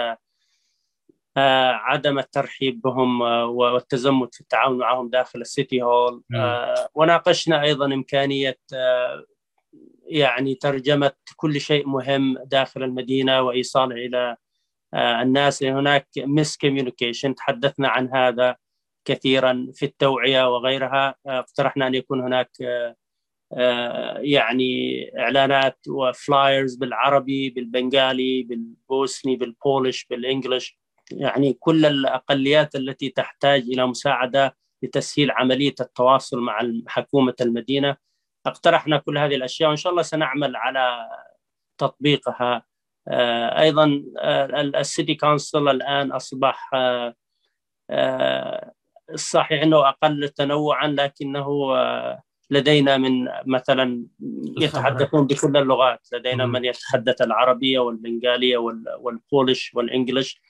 آه، 1.37 1.71
عدم 1.71 2.19
الترحيب 2.19 2.81
بهم 2.81 3.21
آه، 3.21 3.45
والتزمت 3.45 4.35
في 4.35 4.41
التعاون 4.41 4.77
معهم 4.77 5.09
داخل 5.09 5.41
ال 5.41 5.49
city 5.49 5.81
hall. 5.81 6.23
آه، 6.35 6.89
وناقشنا 6.95 7.61
أيضا 7.61 7.85
إمكانية 7.85 8.57
يعني 10.09 10.55
ترجمه 10.55 11.11
كل 11.35 11.61
شيء 11.61 11.87
مهم 11.87 12.37
داخل 12.45 12.83
المدينة 12.83 13.41
وايصاله 13.41 13.95
إلى 13.95 14.35
الناس. 14.93 15.63
لأن 15.63 15.75
هناك 15.75 16.07
miscommunication 16.17 17.35
تحدثنا 17.35 17.87
عن 17.87 18.09
هذا 18.15 18.55
كثيرا 19.05 19.67
في 19.73 19.85
التوعية 19.85 20.55
وغيرها. 20.55 21.15
اقترحنا 21.25 21.87
أن 21.87 21.95
يكون 21.95 22.21
هناك 22.21 22.51
يعني 24.17 24.71
إعلانات 25.19 25.79
و 25.87 26.00
flyers 26.00 26.75
بالعربي 26.75 27.49
بالبنغالي 27.49 28.43
بالبوسني 28.43 29.35
بال 29.35 29.53
Polish 29.53 30.05
بال 30.09 30.23
English. 30.23 30.79
يعني 31.11 31.53
كل 31.53 31.85
الأقليات 31.85 32.75
التي 32.75 33.09
تحتاج 33.09 33.61
إلى 33.61 33.87
مساعدة 33.87 34.57
لتسهيل 34.83 35.31
عملية 35.31 35.75
التواصل 35.81 36.39
مع 36.39 36.59
حكومة 36.87 37.35
المدينة. 37.41 38.08
اقترحنا 38.45 38.97
كل 38.97 39.17
هذه 39.17 39.35
الأشياء 39.35 39.69
وإن 39.69 39.77
شاء 39.77 39.91
الله 39.91 40.03
سنعمل 40.03 40.55
على 40.55 41.09
تطبيقها. 41.77 42.63
آه، 43.07 43.61
أيضا 43.61 44.03
آه، 44.19 44.61
ال 44.61 44.72
city 44.72 45.15
council 45.15 45.69
الآن 45.69 46.11
أصبح 46.11 46.71
آه، 47.89 48.73
صحيح 49.15 49.61
إنه 49.63 49.89
أقل 49.89 50.29
تنوعا 50.29 50.87
لكنه 50.87 51.47
لدينا 52.51 52.97
من 52.97 53.27
مثلا 53.45 54.05
يتحدثون 54.61 55.27
بكل 55.27 55.57
اللغات. 55.57 56.07
لدينا 56.13 56.45
من 56.45 56.65
يتحدث 56.65 57.21
العربية 57.21 57.79
والبنغالية 57.79 58.57
والبولش 58.99 59.71
والانجليش 59.75 60.41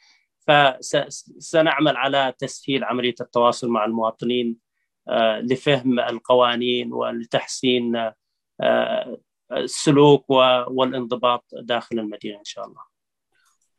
فسنعمل 0.47 1.97
على 1.97 2.33
تسهيل 2.39 2.83
عملية 2.83 3.15
التواصل 3.21 3.69
مع 3.69 3.85
المواطنين. 3.85 4.68
لفهم 5.41 5.99
القوانين 5.99 6.93
ولتحسين 6.93 8.11
آه، 8.61 9.17
السلوك 9.51 10.29
والانضباط 10.67 11.45
داخل 11.53 11.99
المدينة 11.99 12.39
إن 12.39 12.43
شاء 12.43 12.65
الله. 12.65 12.81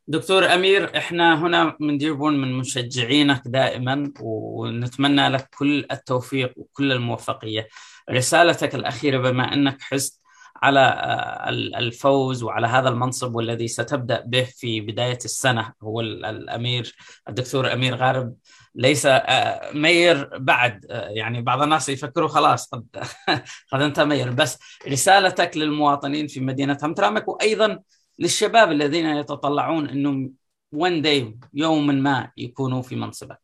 دكتور 0.07 0.45
أمير 0.53 0.97
إحنا 0.97 1.45
هنا 1.45 1.77
من 1.79 1.97
ديربون 1.97 2.41
من 2.41 2.53
مشجعينك 2.53 3.41
دائما 3.45 4.13
ونتمنى 4.21 5.29
لك 5.29 5.49
كل 5.57 5.85
التوفيق 5.91 6.53
وكل 6.57 6.91
الموفقية. 6.91 7.67
رسالتك 8.09 8.75
الأخيرة 8.75 9.17
بما 9.17 9.53
إنك 9.53 9.81
حزت 9.81 10.20
على 10.61 10.79
آه، 10.79 11.49
الفوز 11.79 12.43
وعلى 12.43 12.67
هذا 12.67 12.89
المنصب 12.89 13.35
والذي 13.35 13.67
ستبدأ 13.67 14.21
به 14.25 14.43
في 14.43 14.81
بداية 14.81 15.17
السنة. 15.25 15.73
هو 15.83 16.01
ال 16.01 16.17
mayor 16.17 16.95
الدكتور 17.29 17.73
أمير 17.73 17.95
غارب. 17.95 18.35
ليس 18.75 19.05
آه، 19.05 19.71
mayor 19.73 20.37
بعد 20.37 20.85
آه، 20.89 21.09
يعني 21.09 21.41
بعض 21.41 21.61
الناس 21.61 21.89
يفكروا 21.89 22.27
خلاص 22.27 22.67
قد 22.69 22.85
قد 23.71 23.81
انت 23.81 23.99
mayor. 23.99 24.31
بس 24.31 24.59
رسالتك 24.87 25.57
للمواطنين 25.57 26.27
في 26.27 26.39
مدينة 26.39 26.77
همترامك 26.83 27.27
وأيضا 27.27 27.79
للشباب 28.19 28.71
الذين 28.71 29.05
يتطلعون 29.05 29.89
إنهم 29.89 30.33
one 30.71 31.01
day 31.01 31.37
يوما 31.53 31.93
ما 31.93 32.31
يكونوا 32.37 32.81
في 32.81 32.95
منصبك. 32.95 33.41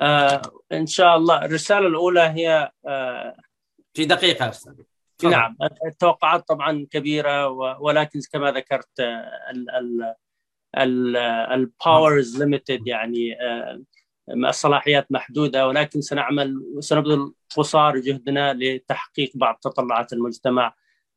آه 0.00 0.42
إن 0.72 0.86
شاء 0.86 1.16
الله. 1.16 1.44
الرسالة 1.44 1.86
الأولى 1.86 2.20
هي 2.20 2.70
آه 2.86 3.36
في 3.94 4.04
دقيقة 4.04 4.48
أستاذ. 4.48 4.72
نعم 5.24 5.56
التوقعات 5.86 6.48
طبعا 6.48 6.86
كبيرة 6.90 7.48
ولكن 7.80 8.20
كما 8.32 8.52
ذكرت 8.52 9.00
ال 11.52 11.65
powers 11.65 12.42
limited 12.42 12.86
يعني 12.86 13.42
آه، 13.42 13.82
الصلاحيات 14.28 15.12
محدودة 15.12 15.68
ولكن 15.68 16.00
سنعمل 16.00 16.62
سنبذل 16.80 17.34
قصارى 17.56 18.00
جهدنا 18.00 18.54
لتحقيق 18.54 19.30
بعض 19.34 19.58
تطلعات 19.62 20.12
المجتمع. 20.12 20.74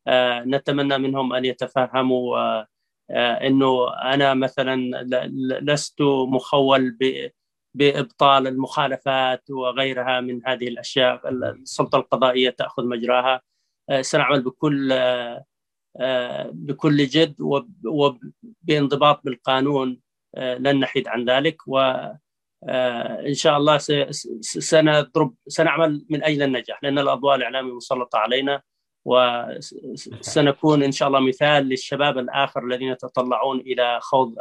آه، 0.07 0.43
نتمنى 0.43 0.97
منهم 0.97 1.33
أن 1.33 1.45
يتفهموا 1.45 2.37
آه، 2.37 2.67
إنه 3.47 3.93
أنا 3.93 4.33
مثلا 4.33 4.75
لست 5.61 6.01
مخول 6.01 6.97
بإبطال 7.73 8.47
المخالفات 8.47 9.49
وغيرها 9.49 10.21
من 10.21 10.47
هذه 10.47 10.67
الأشياء 10.67 11.29
السلطة 11.29 11.97
القضائية 11.97 12.49
تأخذ 12.49 12.85
مجراها. 12.85 13.35
آه، 13.35 13.41
سنعمل 14.01 14.41
بكل 14.41 14.91
آه، 14.91 15.45
آه، 15.99 16.49
بكل 16.53 17.05
جد 17.05 17.36
وبانضباط 17.86 19.21
بالقانون 19.23 19.99
لن 20.38 20.79
نحيد 20.79 21.07
عن 21.07 21.29
ذلك. 21.29 21.67
وإن 21.67 23.33
شاء 23.33 23.57
الله 23.57 23.77
سنضرب 24.41 25.33
سنعمل 25.47 26.05
من 26.09 26.23
أجل 26.23 26.43
النجاح 26.43 26.83
لأن 26.83 26.99
الأضواء 26.99 27.36
الإعلامية 27.36 27.75
مسلطة 27.75 28.19
علينا. 28.19 28.61
وسنكون 29.05 30.83
إن 30.83 30.91
شاء 30.91 31.07
الله 31.07 31.19
مثال 31.19 31.63
للشباب 31.63 32.17
الآخر 32.17 32.65
الذين 32.65 32.88
يتطلعون 32.88 33.59
إلى 33.59 33.99
خوض 34.01 34.36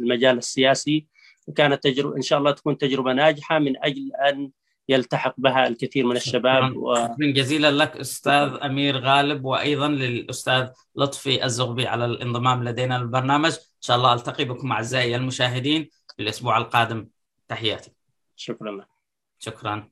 المجال 0.00 0.38
السياسي. 0.38 1.06
وكانت 1.46 1.84
تجربة 1.84 2.16
إن 2.16 2.22
شاء 2.22 2.38
الله 2.38 2.50
تكون 2.50 2.78
تجربة 2.78 3.12
ناجحة 3.12 3.58
من 3.58 3.84
أجل 3.84 4.12
أن 4.28 4.50
يلتحق 4.88 5.34
بها 5.38 5.66
الكثير 5.66 6.06
من 6.06 6.16
الشباب 6.16 6.76
و... 6.76 6.94
شكرا 6.94 7.32
جزيلا 7.32 7.70
لك 7.70 7.96
أستاذ 7.96 8.58
أمير 8.62 8.98
غالب 8.98 9.44
وأيضا 9.44 9.88
للأستاذ 9.88 10.68
لطفي 10.96 11.44
الزغبي 11.44 11.86
على 11.86 12.04
الانضمام 12.04 12.64
لدينا 12.64 12.98
للبرنامج 12.98 13.52
إن 13.52 13.80
شاء 13.80 13.96
الله 13.96 14.12
ألتقي 14.12 14.44
بكم 14.44 14.72
أعزائي 14.72 15.16
المشاهدين 15.16 15.90
في 16.16 16.22
الأسبوع 16.22 16.58
القادم. 16.58 17.08
تحياتي. 17.48 17.92
شكرا 18.36 18.70
لك. 18.70 18.88
شكرا. 19.38 19.88